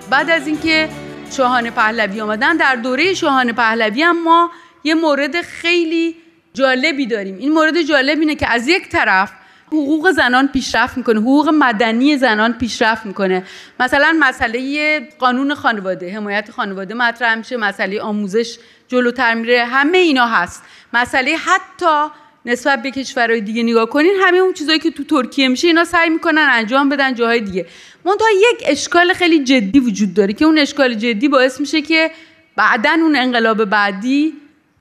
بعد 0.09 0.29
از 0.29 0.47
اینکه 0.47 0.89
شاهان 1.31 1.69
پهلوی 1.69 2.21
آمدن 2.21 2.57
در 2.57 2.75
دوره 2.75 3.13
شاهان 3.13 3.51
پهلوی 3.51 4.01
هم 4.01 4.23
ما 4.23 4.49
یه 4.83 4.93
مورد 4.93 5.41
خیلی 5.41 6.15
جالبی 6.53 7.05
داریم. 7.05 7.37
این 7.37 7.51
مورد 7.51 7.81
جالب 7.81 8.19
اینه 8.19 8.35
که 8.35 8.51
از 8.51 8.67
یک 8.67 8.89
طرف 8.89 9.31
حقوق 9.67 10.11
زنان 10.11 10.47
پیشرفت 10.47 10.97
می‌کنه 10.97 11.19
حقوق 11.19 11.49
مدنی 11.49 12.17
زنان 12.17 12.53
پیشرفت 12.53 13.05
می‌کنه. 13.05 13.43
مثلا 13.79 14.17
مسئله 14.19 14.99
قانون 15.19 15.55
خانواده 15.55 16.15
حمایت 16.15 16.51
خانواده 16.51 16.93
مطرح 16.93 17.35
میشه 17.35 17.57
مسئله 17.57 18.01
آموزش 18.01 18.57
جلوتر 18.87 19.33
میره 19.33 19.65
همه 19.65 19.97
اینا 19.97 20.25
هست. 20.25 20.63
مسئله 20.93 21.35
حتی 21.35 22.13
نسبت 22.45 22.81
به 22.81 22.91
کشورهای 22.91 23.41
دیگه 23.41 23.63
نگاه 23.63 23.89
کنین 23.89 24.13
همه 24.21 24.37
اون 24.37 24.53
چیزایی 24.53 24.79
که 24.79 24.91
تو 24.91 25.03
ترکیه 25.03 25.47
میشه 25.47 25.67
اینا 25.67 25.85
سعی 25.85 26.09
می‌کنن 26.09 26.47
انجام 26.51 26.89
بدن 26.89 27.15
جاهای 27.15 27.39
دیگه. 27.39 27.65
منتها 28.05 28.27
یک 28.31 28.63
اشکال 28.65 29.13
خیلی 29.13 29.43
جدی 29.43 29.79
وجود 29.79 30.13
داره 30.13 30.33
که 30.33 30.45
اون 30.45 30.57
اشکال 30.57 30.93
جدی 30.93 31.27
باعث 31.27 31.59
میشه 31.59 31.81
که 31.81 32.11
بعدا 32.55 32.89
اون 32.89 33.15
انقلاب 33.15 33.65
بعدی 33.65 34.33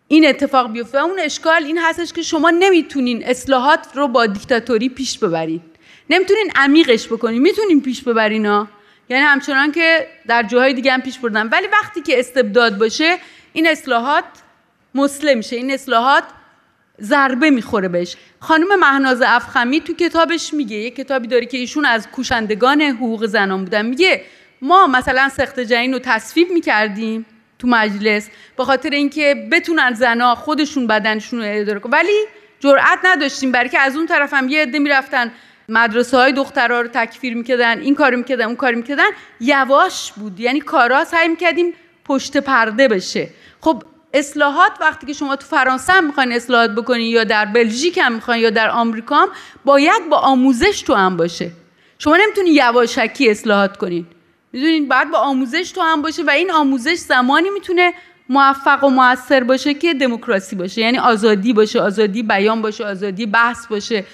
این 0.09 0.29
اتفاق 0.29 0.73
بیفته. 0.73 0.99
اون 0.99 1.19
اشکال 1.19 1.65
این 1.65 1.79
هستش 1.79 2.13
که 2.13 2.23
شما 2.23 2.51
نمی‌تونین 2.51 3.25
اصلاحات 3.25 3.87
رو 3.95 4.09
با 4.09 4.27
دیکتاتوری 4.27 4.89
پیش 4.89 5.19
ببرین. 5.19 5.61
نمی‌تونین 6.11 6.51
عمیقش 6.57 7.07
بکنین. 7.07 7.43
می‌تونین 7.43 7.83
پیش 7.83 8.03
ببرین 8.03 8.47
ها. 8.47 8.69
یعنی 9.09 9.23
همچنان 9.23 9.73
که 9.73 10.07
در 10.27 10.43
جاهای 10.43 10.75
دیگه 10.75 10.93
هم 10.93 11.03
پیش 11.03 11.19
بردن. 11.19 11.49
ولی 11.49 11.67
وقتی 11.67 12.01
که 12.01 12.19
استبداد 12.19 12.79
باشه 12.79 13.19
این 13.53 13.69
اصلاحات 13.69 14.25
مسلم 14.95 15.37
میشه. 15.37 15.57
این 15.57 15.71
اصلاحات 15.71 16.25
ضربه 17.01 17.51
می‌خوره 17.51 17.89
بهش. 17.89 18.17
خانم 18.41 18.81
مهناز 18.81 19.23
افخمی 19.27 19.81
تو 19.81 19.95
کتابش 19.95 20.55
میگه 20.55 20.77
یه 20.77 20.91
کتابی 20.91 21.29
داره 21.29 21.47
که 21.47 21.59
ایشون 21.59 21.85
از 21.85 22.09
کوشندگان 22.09 22.83
حقوق 22.83 23.27
زنان 23.27 23.65
بودن. 23.65 23.87
میگه 23.87 24.23
ما 24.63 24.87
مثلا 24.87 25.29
سخت 25.29 25.61
جنین 25.61 25.93
رو 25.93 25.99
تصویب 25.99 26.51
می‌کردیم. 26.51 27.27
تو 27.59 27.69
مجلس 27.69 28.29
به 28.57 28.65
خاطر 28.65 28.91
اینکه 28.91 29.49
بتونن 29.53 29.95
زنا 29.95 30.35
خودشون 30.35 30.87
بدنشون 30.87 31.39
رو 31.39 31.45
اداره 31.49 31.81
کنن. 31.81 31.93
ولی 31.93 32.25
جرأت 32.61 32.99
نداشتیم 33.05 33.53
برای 33.53 33.69
که 33.69 33.79
از 33.79 33.97
اون 33.97 34.07
طرف 34.07 34.35
هم 34.35 34.49
یه 34.49 34.63
عده 34.63 34.79
می‌رفتن 34.79 35.33
مدرسه 35.69 36.17
های 36.17 36.33
دخترها 36.33 36.81
رو 36.81 36.89
تکفیر 36.89 37.37
می‌کردن 37.37 37.81
این 37.81 37.95
کارو 37.95 38.17
می‌کردن 38.17 38.45
اون 38.45 38.57
کارو 38.57 38.77
می‌کردن. 38.77 39.11
یواش 39.41 40.13
بود 40.13 40.41
یعنی 40.41 40.61
کارا 40.61 41.05
سعی 41.05 41.29
می‌کردیم 41.29 41.73
پشت 42.05 42.37
پرده 42.37 42.89
بشه. 42.89 43.29
خب 43.61 43.83
اصلاحات 44.15 44.73
وقتی 44.81 45.07
که 45.07 45.13
شما 45.13 45.37
تو 45.37 45.47
فرانسه 45.47 45.93
هم 45.93 46.07
می‌خواین 46.07 46.33
اصلاحات 46.33 46.71
بکنین 46.71 47.07
یا 47.07 47.25
در 47.25 47.45
بلژیک 47.45 47.99
هم 47.99 48.13
می‌خواین 48.13 48.43
یا 48.43 48.51
در 48.51 48.71
آمریکا 48.71 49.17
هم 49.17 49.29
باید 49.65 50.09
با 50.11 50.17
آموزش 50.17 50.83
تو 50.83 50.95
هم 50.95 51.17
باشه. 51.17 51.51
شما 51.99 52.17
نمی‌تونین 52.17 52.55
یواشکی 52.55 53.31
اصلاحات 53.31 53.77
کنین. 53.77 54.07
می‌دونین 54.53 54.89
بعد 54.89 55.11
با 55.11 55.19
آموزش 55.19 55.71
تو 55.71 55.81
هم 55.81 56.03
باشه 56.03 56.23
و 56.23 56.31
این 56.31 56.51
آموزش 56.51 56.95
زمانی 56.95 57.51
می‌تونه 57.51 57.93
موفق 58.29 58.85
و 58.85 58.89
موثر 58.89 59.45
باشه 59.45 59.75
که 59.75 59.95
دموکراسی 59.95 60.57
باشه. 60.57 60.81
یعنی 60.81 60.99
آزادی 60.99 61.53
باشه 61.53 61.81
آزادی 61.81 62.23
بیان 62.23 62.63
باشه 62.63 62.85
آزادی 62.85 63.27
بحث 63.27 63.67
باشه. 63.67 64.05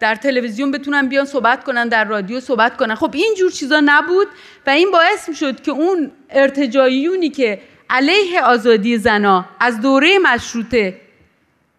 در 0.00 0.14
تلویزیون 0.14 0.70
بتونن 0.70 1.08
بیان 1.08 1.24
صحبت 1.24 1.64
کنن 1.64 1.88
در 1.88 2.04
رادیو 2.04 2.40
صحبت 2.40 2.76
کنن. 2.76 2.94
خب 2.94 3.10
این 3.14 3.34
جور 3.38 3.50
چیزا 3.50 3.82
نبود 3.84 4.26
و 4.66 4.70
این 4.70 4.90
باعث 4.90 5.28
می‌شد 5.28 5.60
که 5.60 5.70
اون 5.70 6.10
ارتجاعیونی 6.30 7.30
که 7.30 7.60
علیه 7.90 8.42
آزادی 8.42 8.98
زنا 8.98 9.44
از 9.60 9.80
دوره 9.80 10.18
مشروطه 10.18 11.00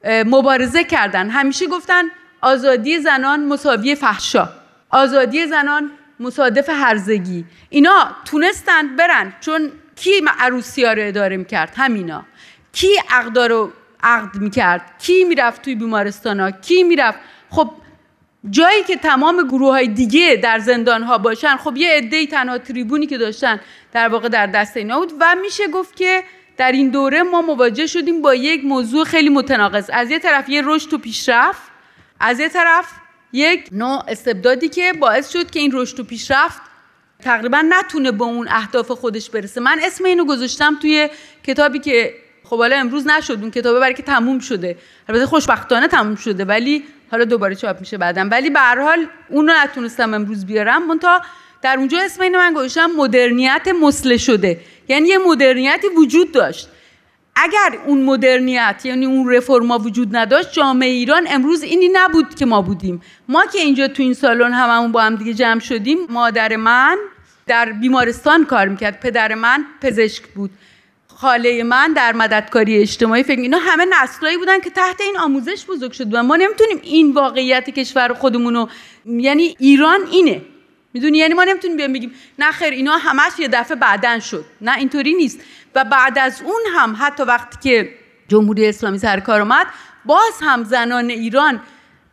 مبارزه 0.05 0.83
کردن 0.83 1.29
همیشه 1.29 1.67
گفتن 1.67 2.03
آزادی 2.41 2.99
زنان 2.99 3.45
مساوی 3.45 3.95
فحشا. 3.95 4.49
آزادی 4.89 5.45
زنان 5.45 5.91
مصادف 6.19 6.69
هرزگی. 6.69 7.45
اینا 7.69 8.15
تونستند 8.25 8.95
برن 8.95 9.33
چون 9.39 9.71
کی 9.95 10.11
عروسی 10.39 10.83
ها 10.83 10.93
رو 10.93 11.07
اداره 11.07 11.37
می‌کرد؟ 11.37 11.73
همینا. 11.75 12.25
کی 12.73 12.87
عقدا 13.09 13.47
رو 13.47 13.71
عقد 14.03 14.35
می‌کرد؟ 14.35 14.81
کی 14.99 15.23
می‌رفت 15.23 15.61
توی 15.61 15.75
بیمارستان 15.75 16.39
ها؟ 16.39 16.51
کی 16.51 16.83
می‌رفت؟ 16.83 17.19
خب 17.49 17.71
جایی 18.49 18.83
که 18.83 18.95
تمام 18.95 19.47
گروه 19.47 19.71
های 19.71 19.87
دیگه 19.87 20.39
در 20.43 20.59
زندان 20.59 21.03
ها 21.03 21.17
باشن 21.17 21.57
خب 21.57 21.77
یه 21.77 21.89
عده 21.89 22.25
تنها 22.25 22.57
تریبونی 22.57 23.07
که 23.07 23.17
داشتن 23.17 23.59
در 23.91 24.07
واقع 24.07 24.29
در 24.29 24.47
دست 24.47 24.77
اینا 24.77 24.99
بود 24.99 25.13
و 25.19 25.35
میشه 25.41 25.67
گفت 25.67 25.95
که 25.95 26.23
در 26.57 26.71
این 26.71 26.89
دوره 26.89 27.23
ما 27.23 27.41
مواجه 27.41 27.87
شدیم 27.87 28.21
با 28.21 28.35
یک 28.35 28.65
موضوع 28.65 29.05
خیلی 29.05 29.29
متناقض. 29.29 29.89
از 29.93 30.11
یه 30.11 30.19
طرف 30.19 30.49
یه 30.49 30.61
رشد 30.65 30.93
و 30.93 30.97
پیشرفت 30.97 31.61
از 32.19 32.39
یه 32.39 32.49
طرف 32.49 32.85
یک 33.35 33.69
نوع 33.71 34.03
استبدادی 34.07 34.69
که 34.69 34.93
باعث 34.93 35.31
شد 35.31 35.51
که 35.51 35.59
این 35.59 35.71
رشد 35.73 35.99
و 35.99 36.03
پیشرفت 36.03 36.61
تقریبا 37.19 37.65
نتونه 37.69 38.11
به 38.11 38.23
اون 38.23 38.47
اهداف 38.47 38.91
خودش 38.91 39.29
برسه. 39.29 39.61
من 39.61 39.79
اسم 39.83 40.03
اینو 40.05 40.25
گذاشتم 40.25 40.77
توی 40.81 41.09
کتابی 41.43 41.79
که 41.79 42.13
خب 42.43 42.57
حالا 42.57 42.75
امروز 42.75 43.07
نشد 43.07 43.37
اون 43.41 43.51
کتابه 43.51 43.79
برای 43.79 43.93
که 43.93 44.03
تموم 44.03 44.39
شده. 44.39 44.77
البته 45.09 45.25
خوشبختانه 45.25 45.87
تموم 45.87 46.15
شده 46.15 46.45
ولی 46.45 46.83
حالا 47.11 47.25
دوباره 47.25 47.55
چاپ 47.55 47.79
میشه 47.79 47.97
بعدم. 47.97 48.29
ولی 48.31 48.49
به 48.49 48.59
هر 48.59 48.81
حال 48.81 49.07
اون 49.29 49.47
رو 49.47 49.53
نتونستم 49.63 50.13
امروز 50.13 50.45
بیارم. 50.45 50.87
منتها 50.87 51.21
در 51.61 51.77
اونجا 51.77 51.99
اسم 52.01 52.21
اینو 52.21 52.37
من 52.37 52.53
گذاشتم 52.53 52.91
مدرنیت 52.97 53.67
مسله 53.81 54.17
شده 54.17 54.59
یعنی 54.87 55.07
یه 55.07 55.17
مدرنیتی 55.17 55.87
وجود 55.87 56.31
داشت. 56.31 56.69
اگر 57.35 57.77
اون 57.85 58.03
مدرنیت 58.03 58.81
یعنی 58.83 59.05
اون 59.05 59.33
رفرما 59.33 59.77
وجود 59.79 60.15
نداشت 60.15 60.51
جامعه 60.51 60.89
ایران 60.89 61.27
امروز 61.29 61.63
اینی 61.63 61.89
نبود 61.93 62.35
که 62.35 62.45
ما 62.45 62.61
بودیم. 62.61 63.01
ما 63.27 63.45
که 63.53 63.59
اینجا 63.59 63.87
تو 63.87 64.03
این 64.03 64.13
سالن 64.13 64.53
هممون 64.53 64.91
با 64.91 65.01
هم 65.01 65.15
دیگه 65.15 65.33
جمع 65.33 65.59
شدیم 65.59 65.97
مادر 66.09 66.55
من 66.55 66.97
در 67.47 67.71
بیمارستان 67.71 68.45
کار 68.45 68.67
می‌کرد. 68.67 68.99
پدر 68.99 69.35
من 69.35 69.65
پزشک 69.81 70.23
بود. 70.27 70.51
خاله 71.07 71.63
من 71.63 71.93
در 71.93 72.13
مددکاری 72.13 72.77
اجتماعی. 72.77 73.23
فکر 73.23 73.41
اینا 73.41 73.57
همه 73.57 73.85
نسلایی 74.03 74.37
بودن 74.37 74.59
که 74.59 74.69
تحت 74.69 75.01
این 75.01 75.17
آموزش 75.17 75.65
بزرگ 75.65 75.91
شد 75.91 76.13
و 76.13 76.23
ما 76.23 76.35
نمی‌تونیم 76.35 76.79
این 76.83 77.13
واقعیت 77.13 77.69
کشور 77.69 78.13
خودمونو 78.13 78.67
یعنی 79.05 79.55
ایران 79.59 79.99
اینه. 80.11 80.41
می‌دونی؟ 80.95 81.17
یعنی 81.17 81.33
ما 81.33 81.43
نمی‌تونیم 81.43 81.77
بیام 81.77 81.93
بگیم 81.93 82.11
نه 82.39 82.51
خیر 82.51 82.73
اینا 82.73 82.97
همش 82.97 83.31
یه 83.39 83.47
دفعه 83.47 83.75
بعدن 83.75 84.19
شد. 84.19 84.45
نه 84.61 84.77
اینطوری 84.77 85.13
نیست. 85.13 85.39
و 85.75 85.83
بعد 85.83 86.19
از 86.19 86.41
اون 86.41 86.61
هم 86.75 86.95
حتی 86.99 87.23
وقتی 87.23 87.57
که 87.63 87.89
جمهوری 88.27 88.67
اسلامی 88.67 88.97
سر 88.97 89.19
کار 89.19 89.41
اومد 89.41 89.67
باز 90.05 90.33
هم 90.41 90.63
زنان 90.63 91.09
ایران 91.09 91.61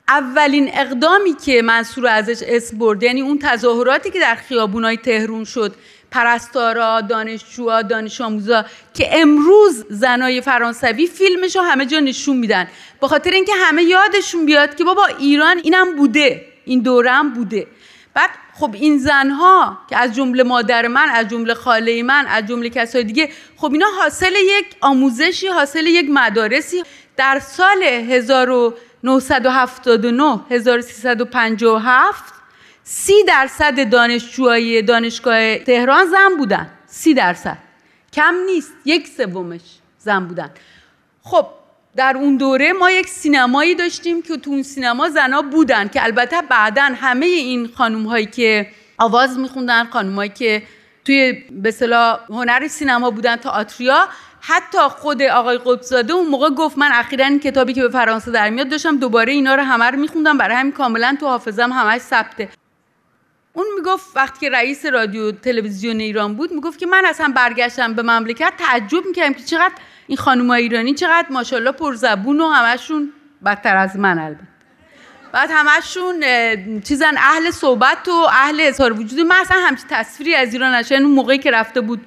اولین 0.09 0.71
اقدامی 0.75 1.35
که 1.35 1.63
منصور 1.63 2.07
ازش 2.07 2.43
اسم 2.47 2.79
برد 2.79 3.03
یعنی 3.03 3.21
اون 3.21 3.39
تظاهراتی 3.39 4.11
که 4.11 4.21
در 4.21 4.35
خیابونای 4.35 4.97
تهرون 4.97 5.45
شد 5.45 5.75
پرستارا 6.11 7.01
دانشجوها 7.01 7.83
دانش 7.83 8.21
آموزا 8.21 8.65
که 8.95 9.21
امروز 9.21 9.85
زنای 9.91 10.41
فرانسوی 10.41 11.07
فیلمش 11.07 11.57
همه 11.57 11.87
جا 11.87 12.01
نشون 12.01 12.37
میدن. 12.37 12.69
به 13.01 13.09
خاطر 13.09 13.31
اینکه 13.31 13.53
همه 13.55 13.83
یادشون 13.83 14.47
بیاد 14.47 14.75
که 14.75 14.85
بابا 14.85 15.07
ایران 15.07 15.59
اینم 15.59 15.97
بوده 15.97 16.47
این 16.65 16.81
دوره 16.81 17.11
هم 17.11 17.33
بوده. 17.33 17.67
بعد 18.15 18.31
خب 18.55 18.75
این 18.75 18.99
زنها 18.99 19.79
که 19.91 19.97
از 19.97 20.15
جمله 20.15 20.43
مادر 20.43 20.87
من 20.87 21.09
از 21.09 21.29
جمله 21.29 21.55
خاله 21.55 22.03
من 22.03 22.27
از 22.29 22.47
جمله 22.47 22.71
کسای 22.71 23.05
دیگه 23.05 23.29
خب 23.57 23.73
اینا 23.73 23.87
حاصل 24.03 24.33
یک 24.59 24.67
آموزشی 24.81 25.47
حاصل 25.47 25.87
یک 25.87 26.07
مدارسی. 26.11 26.83
در 27.17 27.39
سال 27.39 27.83
1979 27.83 30.41
1357 30.51 32.35
سی 32.85 33.25
درصد 33.29 33.91
دانشجوهای 33.91 34.83
دانشگاه 34.83 35.59
تهران 35.59 36.07
زن 36.07 36.37
بودن. 36.39 36.71
سی 36.87 37.15
درصد. 37.15 37.59
کم 38.13 38.35
نیست 38.47 38.73
یک 38.85 39.09
سومش 39.09 39.61
زن 39.99 40.25
بودن. 40.25 40.51
خب 41.23 41.47
در 41.97 42.17
اون 42.17 42.37
دوره 42.37 42.73
ما 42.73 42.91
یک 42.91 43.09
سینمایی 43.09 43.75
داشتیم 43.75 44.23
که 44.23 44.37
تو 44.37 44.51
اون 44.51 44.63
سینما 44.63 45.09
زنا 45.09 45.43
بودن 45.43 45.89
که 45.89 46.05
البته 46.05 46.43
بعدا 46.43 46.83
همه 46.83 47.27
این 47.27 47.71
خانوم 47.75 48.07
هایی 48.07 48.27
که 48.27 48.67
آواز 48.99 49.39
میخوندن 49.39 49.85
خانوم 49.85 50.15
هایی 50.15 50.31
که 50.31 50.63
توی 51.05 51.33
به 51.51 51.71
صلاح 51.71 52.21
هنر 52.29 52.69
سینما 52.69 53.11
بودن 53.11 53.37
تئاتریا 53.37 54.09
حتی 54.41 54.79
خود 54.79 55.23
آقای 55.23 55.59
قطبزاده 55.59 56.13
اون 56.13 56.29
موقع 56.29 56.51
گفت 56.51 56.79
من 56.79 56.91
اخیرا 56.93 57.39
کتابی 57.39 57.73
که 57.73 57.83
به 57.83 57.89
فرانسه 57.89 58.31
در 58.31 58.51
میاد 58.51 58.69
داشتم 58.69 58.97
دوباره 58.97 59.33
اینا 59.33 59.55
رو 59.55 59.63
همه 59.63 59.85
رو 59.85 59.99
میخوندم 59.99 60.39
برای 60.39 60.57
همین 60.57 60.73
کاملا 60.73 61.17
تو 61.21 61.27
حافظم 61.27 61.73
همش 61.73 62.01
ثبته. 62.01 62.49
اون 63.53 63.67
می‌گفت 63.77 64.17
وقتی 64.17 64.41
که 64.41 64.51
رئیس 64.51 64.87
رادیو 64.87 65.33
تلویزیون 65.33 66.01
ایران 66.01 66.35
بود 66.35 66.53
می‌گفت 66.53 66.79
که 66.79 66.87
من 66.87 67.05
اصلا 67.05 67.33
برگشتم 67.37 67.95
به 67.95 68.03
مملکت 68.03 68.53
تعجب 68.59 69.07
می‌کردم 69.07 69.33
که 69.35 69.43
چقدر 69.43 69.75
این 70.07 70.19
خانم 70.19 70.51
ایرانی 70.51 70.95
چقدر 70.95 71.27
ماشاءالله 71.31 71.73
پرزبون 71.73 72.41
و 72.41 72.49
همشون 72.49 73.13
بدتر 73.45 73.77
از 73.77 73.97
من 73.97 74.19
البته. 74.19 74.53
بعد 75.33 75.51
همشون 75.53 76.25
چیزن 76.81 77.17
اهل 77.17 77.51
صحبت 77.51 78.09
و 78.09 78.27
اهل 78.31 78.61
اظهار 78.61 78.93
وجود. 78.93 79.21
من 79.21 79.37
اصلا 79.37 79.57
همچین 79.61 79.87
تصویری 79.91 80.35
از 80.35 80.53
ایران 80.53 80.75
نشه 80.75 80.95
اون 80.95 81.05
موقعی 81.05 81.39
که 81.39 81.51
رفته 81.51 81.81
بود 81.81 82.01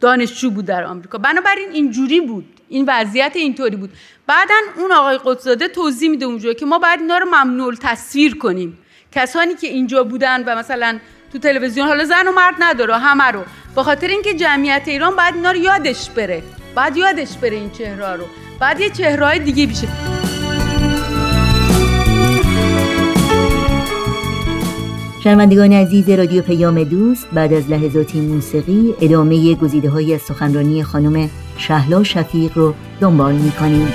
دانشجو 0.00 0.50
بود 0.50 0.64
در 0.64 0.84
آمریکا. 0.84 1.18
بنابراین 1.18 1.68
اینجوری 1.72 2.20
بود. 2.20 2.44
این 2.68 2.84
وضعیت 2.88 3.32
اینطوری 3.34 3.76
بود. 3.76 3.90
بعدا 4.26 4.54
اون 4.76 4.92
آقای 4.92 5.18
قدسزاده 5.24 5.68
توضیح 5.68 6.10
میده 6.10 6.26
اونجا 6.26 6.52
که 6.52 6.66
ما 6.66 6.78
باید 6.78 7.00
اینا 7.00 7.18
رو 7.18 7.26
ممنوع 7.26 7.74
تصویر 7.74 8.38
کنیم. 8.38 8.78
کسانی 9.12 9.54
که 9.54 9.66
اینجا 9.66 10.04
بودن 10.04 10.44
و 10.44 10.58
مثلا 10.58 10.98
تو 11.32 11.38
تلویزیون 11.38 11.88
حالا 11.88 12.04
زن 12.04 12.28
و 12.28 12.32
مرد 12.32 12.54
نداره 12.58 12.98
همه 12.98 13.24
رو. 13.24 13.44
به 13.76 13.82
خاطر 13.82 14.06
اینکه 14.06 14.34
جمعیت 14.34 14.82
ایران 14.86 15.16
باید 15.16 15.34
اینا 15.34 15.50
رو 15.50 15.56
یادش 15.56 16.10
بره. 16.10 16.42
بعد 16.78 16.96
یادش 16.96 17.36
بره 17.36 17.56
این 17.56 17.70
چهره 17.70 18.12
رو. 18.12 18.24
بعد 18.60 18.80
یه 18.80 18.90
چهره 18.90 19.38
دیگه 19.38 19.66
بشه 19.66 19.88
شنوندگان 25.24 25.72
عزیز 25.72 26.10
رادیو 26.10 26.42
پیام 26.42 26.84
دوست 26.84 27.26
بعد 27.32 27.52
از 27.52 27.70
لحظاتی 27.70 28.20
موسیقی 28.20 28.94
ادامه 29.00 29.54
گزیده 29.54 29.90
های 29.90 30.18
سخنرانی 30.18 30.82
خانم 30.82 31.30
شهلا 31.56 32.02
شفیق 32.02 32.58
رو 32.58 32.74
دنبال 33.00 33.34
می‌کنیم. 33.34 33.92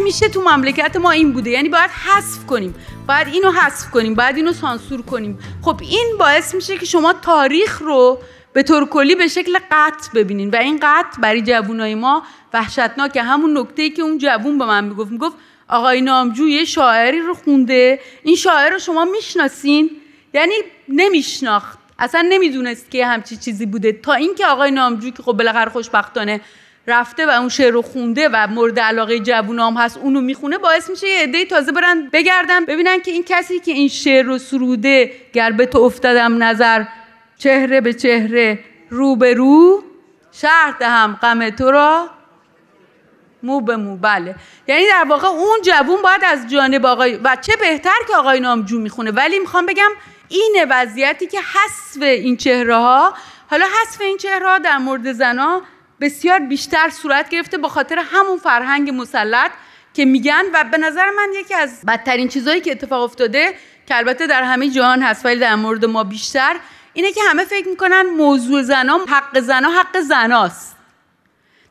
همیشه 0.00 0.28
تو 0.28 0.40
مملکت 0.40 0.96
ما 0.96 1.10
این 1.10 1.32
بوده. 1.32 1.50
یعنی 1.50 1.68
باید 1.68 1.90
حذف 1.90 2.46
کنیم. 2.46 2.74
باید 3.08 3.28
اینو 3.28 3.50
حذف 3.50 3.90
کنیم. 3.90 4.14
باید 4.14 4.36
اینو 4.36 4.52
سانسور 4.52 5.02
کنیم. 5.02 5.38
خب 5.62 5.80
این 5.82 6.14
باعث 6.18 6.54
میشه 6.54 6.78
که 6.78 6.86
شما 6.86 7.12
تاریخ 7.12 7.78
رو 7.78 8.18
به 8.52 8.62
طور 8.62 8.88
کلی 8.88 9.14
به 9.14 9.28
شکل 9.28 9.58
قطع 9.70 10.12
ببینین. 10.14 10.50
و 10.50 10.56
این 10.56 10.76
قطع 10.82 11.20
برای 11.20 11.42
جوونای 11.42 11.94
ما 11.94 12.22
وحشتناکه 12.52 13.22
همون 13.22 13.58
نکته 13.58 13.82
ای 13.82 13.90
که 13.90 14.02
اون 14.02 14.18
جوون 14.18 14.58
به 14.58 14.64
من 14.64 14.84
می‌گفت. 14.84 15.10
می‌گفت 15.10 15.36
آقای 15.68 16.00
نامجو 16.00 16.48
یه 16.48 16.64
شاعری 16.64 17.20
رو 17.20 17.34
خونده. 17.34 18.00
این 18.22 18.36
شاعر 18.36 18.70
رو 18.70 18.78
شما 18.78 19.04
می‌شناسین؟ 19.04 19.90
یعنی 20.34 20.54
نمیشناخت. 20.88 21.78
اصلا 21.98 22.26
نمی‌دونست 22.28 22.90
که 22.90 23.06
همچی 23.06 23.36
چیزی 23.36 23.66
بوده. 23.66 23.92
تا 23.92 24.12
اینکه 24.12 24.46
آقای 24.46 24.70
نامجو 24.70 25.10
که 25.10 25.22
خب 25.22 25.32
بالاخره 25.32 25.70
خوشبختانه 25.70 26.40
رفته 26.86 27.26
و 27.26 27.30
اون 27.30 27.48
شعر 27.48 27.72
رو 27.72 27.82
خونده 27.82 28.28
و 28.32 28.46
مورد 28.46 28.80
علاقه 28.80 29.18
جوونام 29.18 29.74
هست 29.74 29.98
اونو 29.98 30.20
می‌خونه 30.20 30.58
باعث 30.58 30.90
میشه 30.90 31.08
یه 31.08 31.22
عده 31.22 31.44
تازه 31.44 31.72
برن 31.72 32.08
بگردن 32.12 32.64
ببینن 32.64 33.00
که 33.00 33.10
این 33.10 33.24
کسی 33.26 33.58
که 33.58 33.72
این 33.72 33.88
شعر 33.88 34.24
رو 34.24 34.38
سروده 34.38 35.12
گر 35.32 35.52
به 35.52 35.66
تو 35.66 35.78
افتادم 35.78 36.42
نظر 36.42 36.84
چهره 37.38 37.80
به 37.80 37.92
چهره 37.92 38.58
رو 38.90 39.16
به 39.16 39.34
رو 39.34 39.84
شهر 40.32 40.74
دهم 40.80 41.18
غم 41.22 41.50
تو 41.50 41.70
را 41.70 42.10
مو 43.42 43.60
به 43.60 43.76
مو 43.76 43.96
بله. 43.96 44.34
یعنی 44.68 44.82
در 44.86 45.04
واقع 45.08 45.28
اون 45.28 45.58
جوون 45.64 46.02
باید 46.02 46.24
از 46.24 46.50
جانب 46.50 46.86
آقای 46.86 47.16
و 47.16 47.36
چه 47.40 47.56
بهتر 47.56 47.98
که 48.08 48.16
آقای 48.16 48.40
نامجو 48.40 48.78
می‌خونه. 48.78 49.10
ولی 49.10 49.38
می‌خوام 49.38 49.66
بگم 49.66 49.90
این 50.28 50.66
وضعیتی 50.70 51.26
که 51.26 51.38
حذف 51.40 52.02
این 52.02 52.36
چهره 52.36 52.76
ها 52.76 53.14
حالا 53.50 53.66
حذف 53.66 54.00
این 54.00 54.16
چهره 54.16 54.46
ها 54.46 54.58
در 54.58 54.78
مورد 54.78 55.12
زنا 55.12 55.62
بسیار 56.00 56.38
بیشتر 56.38 56.88
صورت 56.88 57.28
گرفته 57.28 57.58
با 57.58 57.68
خاطر 57.68 57.98
همون 57.98 58.38
فرهنگ 58.38 58.90
مسلط 58.90 59.50
که 59.94 60.04
میگن 60.04 60.44
و 60.54 60.64
به 60.72 60.78
نظر 60.78 61.10
من 61.10 61.28
یکی 61.40 61.54
از 61.54 61.80
بدترین 61.88 62.28
چیزهایی 62.28 62.60
که 62.60 62.72
اتفاق 62.72 63.02
افتاده 63.02 63.54
که 63.86 63.96
البته 63.96 64.26
در 64.26 64.42
همه 64.42 64.68
جهان 64.68 65.02
هست 65.02 65.26
ولی 65.26 65.40
در 65.40 65.54
مورد 65.54 65.84
ما 65.84 66.04
بیشتر 66.04 66.56
اینه 66.92 67.12
که 67.12 67.20
همه 67.30 67.44
فکر 67.44 67.68
می‌کنن 67.68 68.02
موضوع 68.02 68.62
زنا 68.62 68.98
حق 69.08 69.40
زنا 69.40 69.70
حق 69.70 70.00
زناست. 70.00 70.76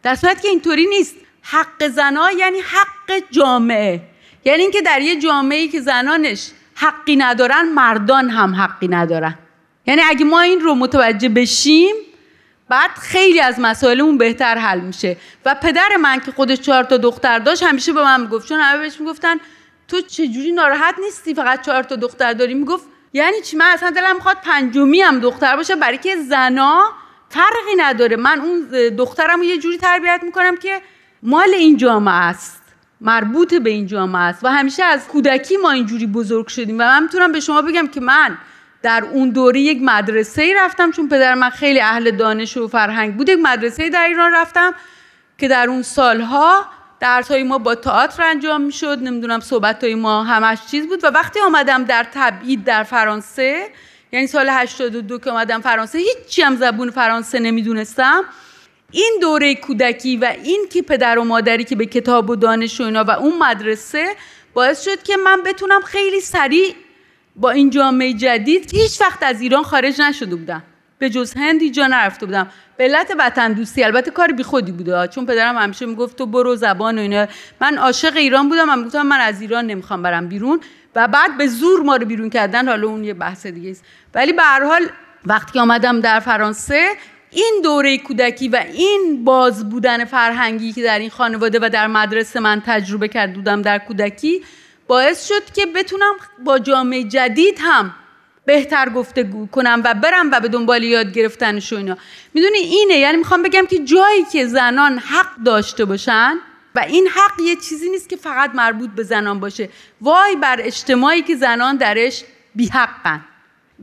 در 0.03 0.15
صورت 0.15 0.41
که 0.41 0.47
اینطوری 0.47 0.85
نیست. 0.85 1.15
حق 1.41 1.87
زنا 1.87 2.31
یعنی 2.31 2.59
حق 2.59 3.23
جامعه. 3.31 4.01
یعنی 4.45 4.61
اینکه 4.61 4.81
در 4.81 5.01
یه 5.01 5.19
جامعه 5.19 5.67
که 5.67 5.81
زنانش 5.81 6.51
حقی 6.75 7.15
ندارن 7.15 7.69
مردان 7.69 8.29
هم 8.29 8.55
حقی 8.55 8.87
ندارن. 8.87 9.35
یعنی 9.85 10.01
اگه 10.01 10.25
ما 10.25 10.41
این 10.41 10.59
رو 10.59 10.75
متوجه 10.75 11.29
بشیم 11.29 11.95
بعد 12.69 12.91
خیلی 12.91 13.41
از 13.41 13.59
مسائلمون 13.59 14.17
بهتر 14.17 14.57
حل 14.57 14.79
میشه. 14.79 15.17
و 15.45 15.55
پدر 15.55 15.89
من 16.01 16.19
که 16.19 16.31
خودش 16.31 16.59
چهار 16.59 16.83
تا 16.83 16.97
دختر 16.97 17.39
داشت 17.39 17.63
همیشه 17.63 17.93
به 17.93 18.03
من 18.03 18.21
می‌گفت. 18.21 18.47
چون 18.47 18.59
همه 18.59 18.79
بهش 18.79 18.99
می‌گفتن 18.99 19.37
تو 19.87 20.01
چجوری 20.01 20.51
ناراحت 20.51 20.95
نیستی؟ 21.05 21.33
فقط 21.33 21.65
چهار 21.65 21.83
تا 21.83 21.95
دختر 21.95 22.33
داری؟ 22.33 22.53
می‌گفت 22.53 22.85
یعنی 23.13 23.41
چی؟ 23.41 23.57
من 23.57 23.65
اصلا 23.65 23.89
دلم 23.89 24.15
می‌خواد 24.15 24.37
پنجمی 24.43 25.01
هم 25.01 25.19
دختر 25.19 25.55
باشه. 25.55 25.75
برای 25.75 25.97
که 25.97 26.15
زنا 26.15 26.83
فرقی 27.29 27.75
نداره. 27.77 28.15
من 28.15 28.39
اون 28.39 28.61
دخترم 28.97 29.43
یه 29.43 29.57
جوری 29.57 29.77
تربیت 29.77 30.21
می‌کنم 30.23 30.57
که 30.57 30.81
مال 31.23 31.49
این 31.53 31.77
جامعه 31.77 32.13
است. 32.13 32.61
مربوط 33.01 33.53
به 33.53 33.69
این 33.69 33.87
جامعه 33.87 34.21
است. 34.21 34.43
و 34.43 34.47
همیشه 34.47 34.83
از 34.83 35.07
کودکی 35.07 35.57
ما 35.57 35.71
اینجوری 35.71 36.07
بزرگ 36.07 36.47
شدیم. 36.47 36.75
و 36.75 36.83
من 36.83 37.03
می‌تونم 37.03 37.31
به 37.31 37.39
شما 37.39 37.61
بگم 37.61 37.87
که 37.87 38.01
من 38.01 38.37
در 38.81 39.03
اون 39.11 39.29
دوره 39.29 39.59
یک 39.59 39.77
مدرسه 39.81 40.41
ای 40.41 40.53
رفتم 40.53 40.91
چون 40.91 41.09
پدر 41.09 41.33
من 41.33 41.49
خیلی 41.49 41.81
اهل 41.81 42.11
دانش 42.11 42.57
و 42.57 42.67
فرهنگ 42.67 43.15
بود 43.15 43.29
یک 43.29 43.39
مدرسه 43.41 43.89
در 43.89 44.07
ایران 44.07 44.31
رفتم 44.33 44.73
که 45.37 45.47
در 45.47 45.69
اون 45.69 45.81
سالها 45.81 46.65
درس 46.99 47.31
های 47.31 47.43
ما 47.43 47.57
با 47.57 47.75
تئاتر 47.75 48.23
انجام 48.23 48.61
می‌شد 48.61 48.99
نمی‌دونم 49.01 49.39
صحبت 49.39 49.83
های 49.83 49.95
ما 49.95 50.23
همش 50.23 50.59
چیز 50.71 50.87
بود. 50.87 51.03
و 51.03 51.07
وقتی 51.07 51.39
آمدم 51.39 51.83
در 51.83 52.05
تبعید 52.13 52.63
در 52.63 52.83
فرانسه 52.83 53.67
یعنی 54.11 54.27
سال 54.27 54.49
82 54.49 55.19
که 55.19 55.31
آمدم 55.31 55.61
فرانسه 55.61 55.97
هیچی 55.97 56.41
هم 56.41 56.55
زبون 56.55 56.91
فرانسه 56.91 57.39
نمی‌دونستم. 57.39 58.23
این 58.91 59.17
دوره 59.21 59.55
کودکی 59.55 60.17
و 60.17 60.33
این 60.43 60.65
که 60.71 60.81
پدر 60.81 61.19
و 61.19 61.23
مادری 61.23 61.63
که 61.63 61.75
به 61.75 61.85
کتاب 61.85 62.29
و 62.29 62.35
دانش 62.35 62.81
و 62.81 62.83
اینا 62.83 63.03
و 63.03 63.11
اون 63.11 63.37
مدرسه 63.37 64.15
باعث 64.53 64.83
شد 64.83 65.03
که 65.03 65.17
من 65.17 65.43
بتونم 65.45 65.81
خیلی 65.81 66.21
سریع 66.21 66.75
با 67.39 67.49
این 67.49 67.69
جامعه 67.69 68.13
جدید 68.13 68.75
هیچ 68.75 69.01
وقت 69.01 69.23
از 69.23 69.41
ایران 69.41 69.63
خارج 69.63 70.01
نشده 70.01 70.35
بودم. 70.35 70.63
به 70.97 71.09
جز 71.09 71.33
هندی 71.33 71.69
جا 71.69 71.87
نرفته 71.87 72.25
بودم. 72.25 72.47
به 72.77 72.83
علت 72.83 73.11
وطن 73.19 73.53
دوستی 73.53 73.83
البته 73.83 74.11
کار 74.11 74.31
بی 74.31 74.43
خودی 74.43 74.71
بوده 74.71 75.07
چون 75.07 75.25
پدرم 75.25 75.57
همیشه 75.57 75.85
می‌گفت 75.85 76.17
تو 76.17 76.25
برو 76.25 76.55
زبان 76.55 76.97
و 76.97 77.01
اینا. 77.01 77.27
من 77.61 77.77
عاشق 77.77 78.17
ایران 78.17 78.49
بودم. 78.49 78.65
من 78.65 78.83
گفتم 78.83 79.01
من 79.01 79.19
از 79.19 79.41
ایران 79.41 79.65
نمی‌خوام 79.65 80.01
برم 80.01 80.27
بیرون. 80.27 80.59
و 80.95 81.07
بعد 81.07 81.37
به 81.37 81.47
زور 81.47 81.81
ما 81.81 81.95
رو 81.95 82.05
بیرون 82.05 82.29
کردن. 82.29 82.67
حالا 82.67 82.87
اون 82.87 83.03
یه 83.03 83.13
بحث 83.13 83.45
دیگه 83.45 83.69
است. 83.69 83.83
ولی 84.13 84.33
به 84.33 84.43
هر 84.43 84.63
حال 84.63 84.81
وقتی 85.25 85.51
که 85.53 85.59
آمدم 85.59 86.01
در 86.01 86.19
فرانسه 86.19 86.89
این 87.31 87.59
دوره 87.63 87.97
کودکی 87.97 88.47
و 88.49 88.63
این 88.73 89.23
باز 89.23 89.69
بودن 89.69 90.05
فرهنگی 90.05 90.73
که 90.73 90.83
در 90.83 90.99
این 90.99 91.09
خانواده 91.09 91.59
و 91.61 91.69
در 91.69 91.87
مدرسه 91.87 92.39
من 92.39 92.61
تجربه 92.65 93.07
کرده 93.07 93.33
بودم 93.33 93.61
در 93.61 93.77
کودکی 93.77 94.41
باعث 94.89 95.27
شد 95.27 95.51
که 95.53 95.65
بتونم 95.65 96.13
با 96.43 96.59
جامعه 96.59 97.03
جدید 97.03 97.57
هم 97.61 97.93
بهتر 98.45 98.89
گفتگو 98.89 99.47
کنم 99.47 99.81
و 99.85 99.93
برم 99.93 100.31
و 100.31 100.39
به 100.39 100.47
دنبال 100.47 100.83
یاد 100.83 101.13
گرفتنش 101.13 101.73
و 101.73 101.75
اینا. 101.75 101.97
می‌دونی 102.33 102.57
اینه 102.57 102.93
یعنی 102.93 103.17
می‌خوام 103.17 103.43
بگم 103.43 103.65
که 103.65 103.79
جایی 103.79 104.23
که 104.31 104.45
زنان 104.45 104.97
حق 104.97 105.35
داشته 105.45 105.85
باشن 105.85 106.37
و 106.75 106.79
این 106.79 107.07
حق 107.07 107.39
یه 107.39 107.55
چیزی 107.55 107.89
نیست 107.89 108.09
که 108.09 108.15
فقط 108.15 108.51
مربوط 108.55 108.89
به 108.89 109.03
زنان 109.03 109.39
باشه. 109.39 109.69
وای 110.01 110.35
بر 110.35 110.59
اجتماعی 110.59 111.21
که 111.21 111.35
زنان 111.35 111.75
درش 111.77 112.23
بیحقن 112.55 113.21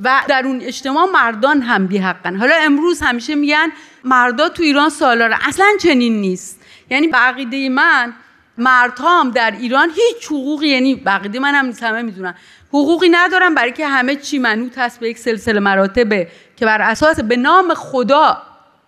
و 0.03 0.23
در 0.29 0.47
اون 0.47 0.61
اجتماع 0.61 1.11
مردان 1.11 1.63
هم 1.63 1.87
بیحقن. 1.87 2.37
حالا 2.37 2.55
امروز 2.55 3.01
همیشه 3.01 3.35
میگن 3.35 3.73
مردا 4.05 4.49
تو 4.49 4.63
ایران 4.63 4.91
سالاره. 4.91 5.49
اصلا 5.49 5.67
چنین 5.83 6.21
نیست. 6.21 6.63
یعنی 6.91 7.07
به 7.07 7.69
من 7.69 8.15
مردها 8.59 9.21
هم 9.21 9.31
در 9.31 9.51
ایران 9.51 9.91
هیچ 9.91 10.27
حقوقی 10.27 10.69
یعنی 10.69 10.95
بقیده 10.95 11.39
من 11.39 11.55
هم 11.55 11.73
همه 11.83 12.03
می‌دونن 12.03 12.35
حقوقی 12.69 13.09
ندارن 13.09 13.55
برای 13.55 13.73
که 13.73 13.87
همه 13.87 14.17
چی 14.17 14.39
منوط 14.39 14.79
هست 14.79 15.01
به 15.01 15.09
یک 15.11 15.19
سلسله 15.19 15.61
مراتبه 15.61 16.29
که 16.57 16.67
بر 16.67 16.83
اساس 16.83 17.21
به 17.21 17.37
نام 17.37 17.75
خدا 17.75 18.43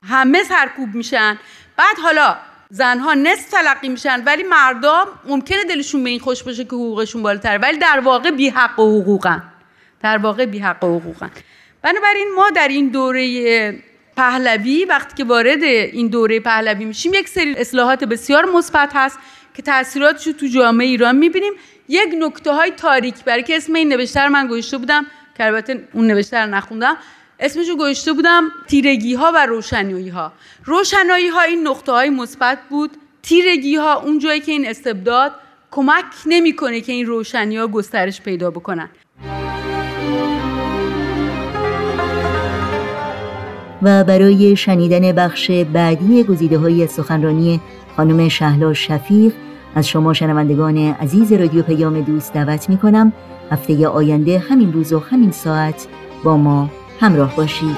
همه 0.08 0.44
سرکوب 0.44 0.94
میشن. 0.94 1.38
بعد 1.76 1.98
حالا 2.02 2.36
زنها 2.70 3.14
نصف 3.14 3.50
تلقی 3.50 3.88
میشن 3.88 4.24
ولی 4.24 4.42
مردا 4.42 5.06
ممکنه 5.24 5.64
دلشون 5.64 6.04
به 6.04 6.10
این 6.10 6.20
خوش 6.20 6.42
باشه 6.42 6.64
که 6.64 6.70
حقوقشون 6.70 7.22
بالاتر 7.22 7.58
ولی 7.58 7.78
در 7.78 8.00
واقع 8.00 8.30
بی 8.30 8.48
حق 8.48 8.78
و 8.78 9.00
حقوقن. 9.00 9.42
در 10.02 10.18
واقع 10.18 10.46
بی 10.46 10.58
حق 10.58 10.84
و 10.84 10.98
حقوقن. 10.98 11.30
بنابراین 11.82 12.28
ما 12.36 12.50
در 12.50 12.68
این 12.68 12.88
دوره 12.88 13.82
پهلوی 14.16 14.84
وقتی 14.84 15.16
که 15.16 15.24
وارد 15.24 15.62
این 15.62 16.08
دوره 16.08 16.40
پهلوی 16.40 16.84
میشیم 16.84 17.14
یک 17.14 17.28
سری 17.28 17.54
اصلاحات 17.56 18.04
بسیار 18.04 18.44
مثبت 18.44 18.90
هست. 18.94 19.18
که 19.58 19.62
تاثیراتش 19.62 20.26
رو 20.26 20.32
تو 20.32 20.46
جامعه 20.46 20.86
ایران 20.86 21.16
می‌بینیم. 21.16 21.52
یک 21.88 22.14
نکته 22.18 22.52
های 22.52 22.70
تاریک 22.70 23.24
برای 23.24 23.42
که 23.42 23.56
اسم 23.56 23.74
این 23.74 23.88
نوشته 23.92 24.28
من 24.28 24.46
گوشته 24.46 24.78
بودم 24.78 25.06
که 25.36 25.46
البته 25.46 25.88
اون 25.92 26.06
نوشته 26.06 26.38
رو 26.38 26.50
نخوندم. 26.50 26.96
اسمشو 27.40 27.76
گوشته 27.76 28.12
بودم 28.12 28.50
تیرگی 28.68 29.14
ها 29.14 29.32
و 29.34 29.46
روشنایی 29.46 30.08
ها 30.08 30.32
روشنایی 30.64 31.28
ها 31.28 31.40
این 31.40 31.66
نقطه 31.66 31.92
های 31.92 32.10
مثبت 32.10 32.58
بود. 32.70 32.90
تیرگی 33.22 33.76
ها 33.76 34.00
اون 34.00 34.18
جایی 34.18 34.40
که 34.40 34.52
این 34.52 34.68
استبداد 34.68 35.32
کمک 35.70 36.04
نمی‌کنه 36.26 36.80
که 36.80 36.92
این 36.92 37.06
روشنی 37.06 37.56
ها 37.56 37.66
گسترش 37.66 38.20
پیدا 38.22 38.50
بکنن. 38.50 38.90
و 43.82 44.04
برای 44.04 44.56
شنیدن 44.56 45.12
بخش 45.12 45.50
بعدی 45.50 46.24
گزیده 46.24 46.58
های 46.58 46.86
سخنرانی 46.86 47.60
خانم 47.96 48.28
شهلا 48.28 48.74
شفیق 48.74 49.32
از 49.78 49.88
شما 49.88 50.12
شنوندگان 50.12 50.78
عزیز 50.78 51.32
رادیو 51.32 51.62
پیام 51.62 52.00
دوست 52.00 52.32
دعوت 52.32 52.70
می 52.70 52.76
کنم 52.76 53.12
هفته 53.50 53.88
آینده 53.88 54.38
همین 54.38 54.72
روز 54.72 54.92
و 54.92 54.98
همین 54.98 55.30
ساعت 55.30 55.86
با 56.24 56.36
ما 56.36 56.70
همراه 57.00 57.36
باشید. 57.36 57.76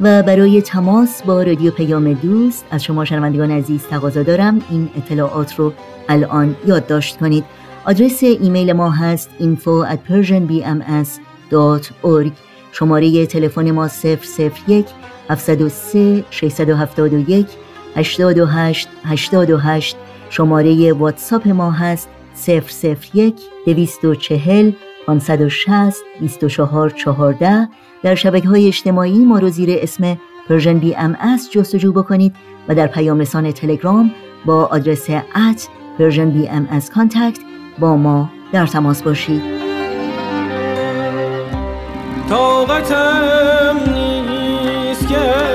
و 0.00 0.22
برای 0.22 0.62
تماس 0.62 1.22
با 1.22 1.42
رادیو 1.42 1.70
پیام 1.70 2.12
دوست 2.12 2.66
از 2.70 2.84
شما 2.84 3.04
شنوندگان 3.04 3.50
عزیز 3.50 3.86
تقاضا 3.86 4.22
دارم. 4.22 4.62
این 4.70 4.88
اطلاعات 4.96 5.54
رو 5.54 5.72
الان 6.08 6.56
یادداشت 6.66 7.18
کنید. 7.18 7.44
آدرس 7.84 8.22
ایمیل 8.22 8.72
ما 8.72 8.90
هست 8.90 9.30
info 9.40 9.92
at 9.92 9.98
persianbms.org 10.10 12.32
شماره 12.74 13.26
تلفن 13.26 13.70
ما 13.70 13.88
001 13.88 14.86
703 15.30 16.24
671 16.30 17.46
828 17.96 18.88
828 19.04 19.96
شماره 20.30 20.92
واتساپ 20.92 21.48
ما 21.48 21.70
هست 21.70 22.08
001 22.46 23.34
240 23.66 24.72
560 25.06 26.02
24 26.20 26.90
14 26.90 27.68
در 28.02 28.14
شبکه 28.14 28.48
های 28.48 28.66
اجتماعی 28.66 29.18
ما 29.18 29.38
رو 29.38 29.48
زیر 29.48 29.68
اسم 29.82 30.18
Persian 30.48 30.78
BMS 30.78 31.52
جستجو 31.52 31.92
بکنید 31.92 32.34
و 32.68 32.74
در 32.74 32.86
پیام 32.86 33.20
رسان 33.20 33.52
تلگرام 33.52 34.10
با 34.44 34.64
آدرس 34.64 35.10
at 35.10 35.68
Persian 35.98 36.30
BMS 36.30 36.90
contact 36.90 37.38
با 37.78 37.96
ما 37.96 38.30
در 38.52 38.66
تماس 38.66 39.02
باشید. 39.02 39.63
طاقتم 42.66 43.76
نیست 43.90 45.08
که 45.08 45.53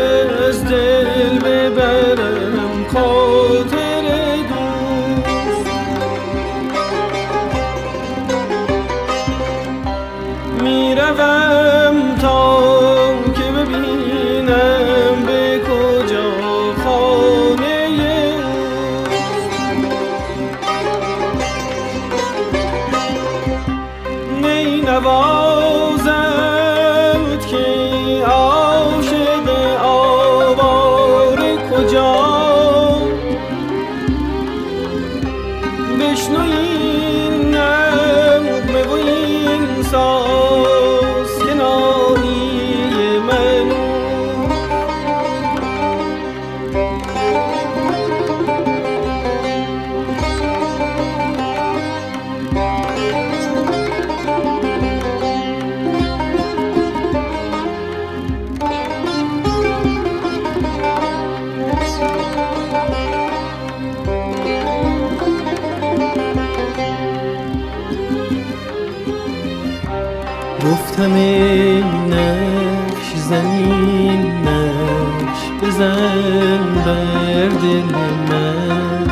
ای 71.01 71.81
نقش 71.83 73.15
زمین 73.15 74.31
نقش 74.47 75.63
بزن 75.63 76.83
بر 76.85 77.47
دل 77.47 77.95
من. 78.29 79.07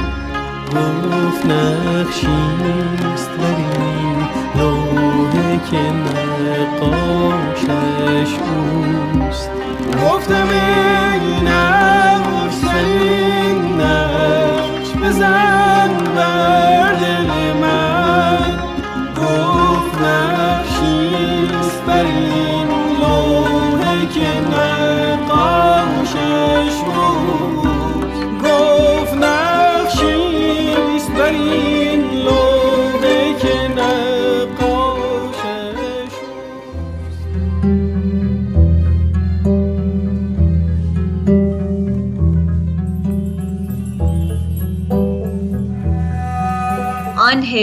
گفت 0.65 1.45
نقشیست 1.45 2.86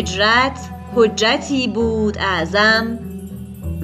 هجرت 0.05 0.59
حجتی 0.97 1.69
بود 1.69 2.19
اعظم 2.19 2.99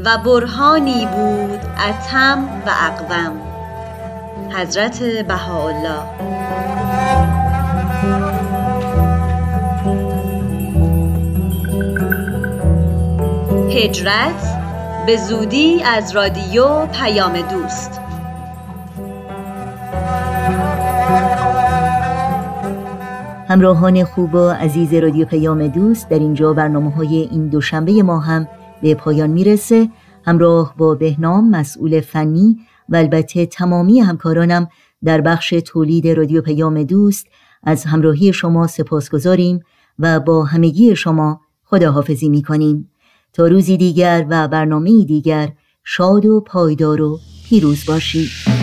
و 0.05 0.19
برهانی 0.19 1.07
بود 1.07 1.61
اتم 1.89 2.63
و 2.67 2.71
اقوم. 2.87 3.41
حضرت 4.51 5.03
بهاءالله. 5.03 6.03
هجرت 13.71 14.59
به 15.07 15.17
زودی 15.17 15.83
از 15.83 16.13
رادیو 16.17 16.87
پیام 16.87 17.41
دوست. 17.41 18.00
همراهان 23.51 24.05
خوب 24.05 24.35
و 24.35 24.49
عزیز 24.51 24.95
رادیو 24.95 25.27
پیام 25.27 25.67
دوست 25.67 26.09
در 26.09 26.19
اینجا 26.19 26.53
برنامه 26.53 26.91
های 26.91 27.17
این 27.17 27.49
دوشنبه 27.49 28.03
ما 28.03 28.19
هم 28.19 28.49
به 28.83 28.95
پایان 28.95 29.31
می‌رسه. 29.31 29.89
همراه 30.25 30.75
با 30.79 30.95
بهنام 30.95 31.51
مسئول 31.51 32.01
فنی 32.01 32.57
و 32.89 32.97
البته 32.97 33.47
تمامی 33.47 34.01
همکارانم 34.01 34.69
در 35.05 35.21
بخش 35.21 35.55
تولید 35.67 36.09
رادیو 36.09 36.43
پیام 36.43 36.83
دوست 36.83 37.27
از 37.63 37.85
همراهی 37.85 38.33
شما 38.33 38.67
سپاسگزاریم 38.67 39.61
و 39.99 40.21
با 40.21 40.45
همگی 40.45 40.97
شما 40.97 41.41
خداحافظی 41.65 42.29
می‌کنیم. 42.29 42.91
تا 43.33 43.47
روزی 43.47 43.77
دیگر 43.77 44.27
و 44.29 44.49
برنامه 44.49 45.05
دیگر 45.05 45.53
شاد 45.85 46.27
و 46.27 46.41
پایدار 46.41 47.03
و 47.03 47.19
پیروز 47.49 47.87
باشید. 47.87 48.60